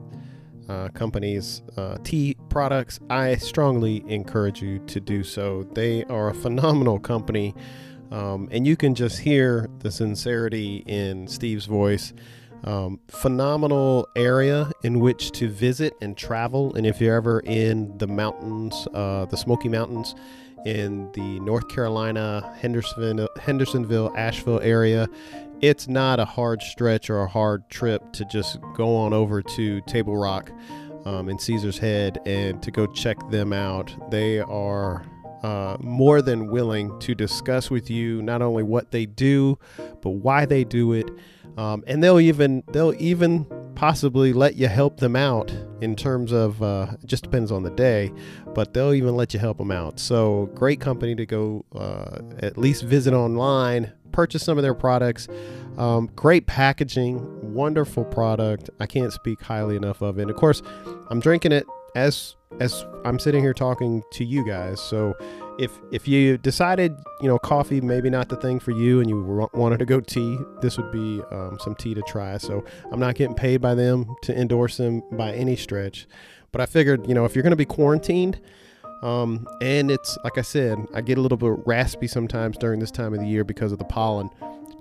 uh, 0.70 0.90
companies' 0.90 1.62
uh, 1.76 1.98
tea 2.04 2.36
products, 2.50 3.00
I 3.10 3.36
strongly 3.36 4.04
encourage 4.08 4.62
you 4.62 4.80
to 4.80 5.00
do 5.00 5.24
so. 5.24 5.64
They 5.74 6.04
are 6.06 6.30
a 6.30 6.34
phenomenal 6.34 7.00
company, 7.00 7.56
um, 8.12 8.48
and 8.52 8.66
you 8.68 8.76
can 8.76 8.96
just 8.96 9.20
hear 9.20 9.70
the 9.80 9.92
sincerity 9.92 10.84
in 10.88 11.28
Steve's 11.28 11.66
voice. 11.66 12.14
Um, 12.64 13.00
phenomenal 13.08 14.08
area 14.16 14.72
in 14.84 15.00
which 15.00 15.32
to 15.34 15.48
visit 15.48 15.94
and 16.02 16.18
travel. 16.18 16.74
And 16.74 16.88
if 16.88 17.00
you're 17.00 17.16
ever 17.16 17.40
in 17.42 17.96
the 18.00 18.08
mountains, 18.08 18.88
uh, 18.94 19.26
the 19.26 19.38
Smoky 19.38 19.70
Mountains, 19.70 20.16
in 20.66 21.10
the 21.14 21.40
North 21.40 21.70
Carolina, 21.70 22.54
Hendersonville, 22.60 23.30
Hendersonville, 23.40 24.12
Asheville 24.18 24.60
area, 24.60 25.08
it's 25.62 25.88
not 25.88 26.20
a 26.20 26.26
hard 26.26 26.62
stretch 26.62 27.10
or 27.10 27.22
a 27.22 27.28
hard 27.28 27.70
trip 27.70 28.12
to 28.14 28.26
just 28.26 28.60
go 28.76 28.96
on 28.96 29.14
over 29.14 29.42
to 29.42 29.82
Table 29.82 30.16
Rock 30.16 30.52
um, 31.06 31.30
in 31.30 31.40
Caesar's 31.40 31.78
Head 31.78 32.20
and 32.26 32.62
to 32.64 32.72
go 32.72 32.86
check 32.88 33.18
them 33.30 33.54
out. 33.54 33.96
They 34.12 34.40
are 34.40 35.06
uh, 35.44 35.78
more 35.80 36.22
than 36.22 36.48
willing 36.48 36.98
to 37.00 37.16
discuss 37.16 37.70
with 37.70 37.90
you 37.90 38.22
not 38.22 38.42
only 38.42 38.64
what 38.64 38.92
they 38.92 39.06
do, 39.06 39.58
but 40.02 40.12
why 40.12 40.46
they 40.46 40.64
do 40.64 40.94
it. 40.94 41.10
Um, 41.58 41.84
and 41.88 42.04
they'll 42.04 42.20
even 42.20 42.64
they'll 42.72 42.94
even 43.00 43.46
possibly 43.74 44.34
let 44.34 44.56
you 44.56 44.68
help 44.68 45.00
them 45.00 45.16
out 45.16 45.54
in 45.82 45.96
terms 45.96 46.32
of 46.32 46.62
uh, 46.64 46.88
just 47.06 47.24
depends 47.24 47.52
on 47.52 47.64
the 47.64 47.70
day, 47.72 48.12
but 48.54 48.74
they'll 48.74 48.94
even 48.94 49.16
let 49.16 49.34
you 49.34 49.40
help 49.40 49.58
them 49.60 49.72
out. 49.72 50.00
So 50.00 50.50
great 50.56 50.80
company 50.80 51.16
to 51.16 51.26
go 51.26 51.66
uh, 51.76 52.20
at 52.40 52.58
least 52.58 52.84
visit 52.84 53.14
online, 53.14 53.92
purchase 54.12 54.44
some 54.44 54.58
of 54.58 54.64
their 54.64 54.74
products. 54.74 55.28
Um, 55.78 56.10
great 56.16 56.48
packaging, 56.48 57.54
wonderful 57.54 58.06
product. 58.06 58.70
I 58.80 58.88
can't 58.88 59.14
speak 59.14 59.42
highly 59.42 59.76
enough 59.76 60.02
of 60.02 60.18
it. 60.18 60.24
And 60.24 60.32
of 60.32 60.38
course, 60.38 60.62
I'm 61.10 61.20
drinking 61.20 61.52
it 61.52 61.66
as 61.96 62.36
as 62.60 62.86
I'm 63.04 63.20
sitting 63.20 63.42
here 63.42 63.54
talking 63.54 64.04
to 64.14 64.24
you 64.24 64.46
guys. 64.46 64.80
So 64.82 65.16
if 65.60 65.72
if 65.92 66.08
you 66.08 66.38
decided 66.38 66.96
you 67.22 67.28
know 67.28 67.38
coffee 67.40 67.82
maybe 67.82 68.10
not 68.10 68.30
the 68.30 68.38
thing 68.38 68.60
for 68.60 68.72
you 68.72 69.00
and 69.00 69.10
you 69.10 69.50
wanted 69.54 69.80
to 69.80 69.86
go 69.86 70.00
tea, 70.00 70.38
this 70.62 70.78
would 70.78 70.92
be 70.92 71.22
um, 71.32 71.58
some 71.60 71.76
tea 71.76 71.94
to 71.94 72.02
try. 72.04 72.38
So 72.38 72.64
I'm 72.92 73.00
not 73.00 73.16
getting 73.16 73.36
paid 73.36 73.62
by 73.62 73.76
them 73.76 74.16
to 74.24 74.40
endorse 74.40 74.78
them 74.78 75.02
by 75.12 75.34
any 75.34 75.56
stretch, 75.56 76.08
but 76.52 76.62
I 76.62 76.66
figured 76.66 77.08
you 77.08 77.14
know 77.14 77.26
if 77.26 77.36
you're 77.36 77.44
going 77.44 77.52
to 77.52 77.58
be 77.58 77.66
quarantined. 77.66 78.40
Um, 79.04 79.48
and 79.62 79.92
it's 79.92 80.18
like 80.24 80.38
I 80.38 80.42
said, 80.42 80.80
I 80.94 81.02
get 81.02 81.18
a 81.18 81.22
little 81.22 81.38
bit 81.38 81.54
raspy 81.66 82.08
sometimes 82.08 82.58
during 82.58 82.80
this 82.80 82.92
time 82.92 83.14
of 83.14 83.20
the 83.20 83.28
year 83.28 83.44
because 83.44 83.72
of 83.72 83.80
the 83.80 83.86
pollen. 83.86 84.30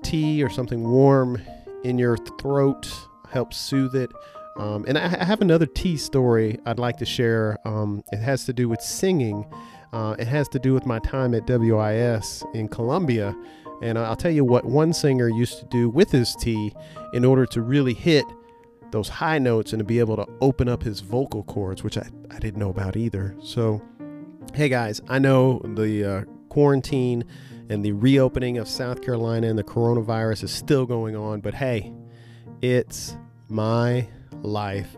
Tea 0.03 0.43
or 0.43 0.49
something 0.49 0.89
warm 0.89 1.41
in 1.85 1.99
your 1.99 2.17
throat 2.41 2.91
helps 3.31 3.57
soothe 3.57 3.95
it. 3.95 4.11
Um, 4.57 4.87
and 4.89 4.97
I, 4.97 5.23
have 5.25 5.43
another 5.43 5.67
tea 5.67 5.99
story 5.99 6.59
I'd 6.65 6.79
like 6.79 6.97
to 6.99 7.05
share. 7.05 7.59
Um, 7.67 8.03
it 8.11 8.19
has 8.19 8.47
to 8.47 8.53
do 8.55 8.69
with 8.69 8.81
singing. 8.81 9.45
Uh, 9.93 10.17
it 10.19 10.27
has 10.27 10.49
to 10.49 10.59
do 10.59 10.73
with 10.73 10.87
my 10.87 10.99
time 11.01 11.35
at 11.35 11.47
WIS 11.47 12.43
in 12.55 12.69
Columbia. 12.69 13.37
And 13.83 13.99
I'll 13.99 14.17
tell 14.17 14.31
you 14.31 14.45
what 14.45 14.65
one 14.65 14.95
singer 14.95 15.29
used 15.29 15.59
to 15.59 15.67
do 15.67 15.91
with 15.91 16.11
his 16.11 16.35
tea 16.37 16.73
in 17.13 17.25
order 17.25 17.45
to 17.47 17.61
really 17.61 17.93
hit 17.93 18.25
those 18.91 19.09
high 19.09 19.39
notes 19.39 19.73
and 19.73 19.81
to 19.81 19.85
be 19.85 19.99
able 19.99 20.17
to 20.17 20.27
open 20.41 20.69
up 20.69 20.83
his 20.83 21.01
vocal 21.01 21.43
cords, 21.45 21.85
which 21.85 21.99
I, 21.99 22.09
I 22.31 22.39
didn't 22.39 22.59
know 22.59 22.71
about 22.71 22.97
either. 22.97 23.37
So, 23.43 23.83
hey 24.55 24.69
guys, 24.69 25.01
I 25.09 25.19
know 25.19 25.61
the 25.65 26.05
uh, 26.05 26.25
quarantine 26.49 27.25
and 27.69 27.85
the 27.85 27.93
reopening 27.93 28.59
of 28.59 28.69
South 28.69 29.03
Carolina 29.03 29.49
and 29.49 29.59
the 29.59 29.65
coronavirus 29.65 30.45
is 30.45 30.51
still 30.53 30.87
going 30.87 31.17
on, 31.17 31.41
but 31.41 31.55
hey, 31.55 31.93
it's 32.63 33.17
my 33.49 34.09
life 34.43 34.97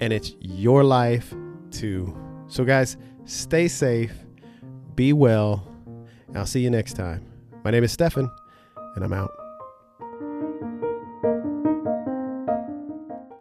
and 0.00 0.12
it's 0.12 0.34
your 0.40 0.84
life 0.84 1.32
too. 1.70 2.16
So, 2.48 2.64
guys, 2.64 2.96
stay 3.24 3.68
safe, 3.68 4.12
be 4.94 5.12
well, 5.12 5.66
I'll 6.34 6.46
see 6.46 6.60
you 6.60 6.70
next 6.70 6.94
time. 6.94 7.24
My 7.64 7.70
name 7.70 7.84
is 7.84 7.92
Stefan, 7.92 8.30
and 8.96 9.04
I'm 9.04 9.12
out. 9.12 9.37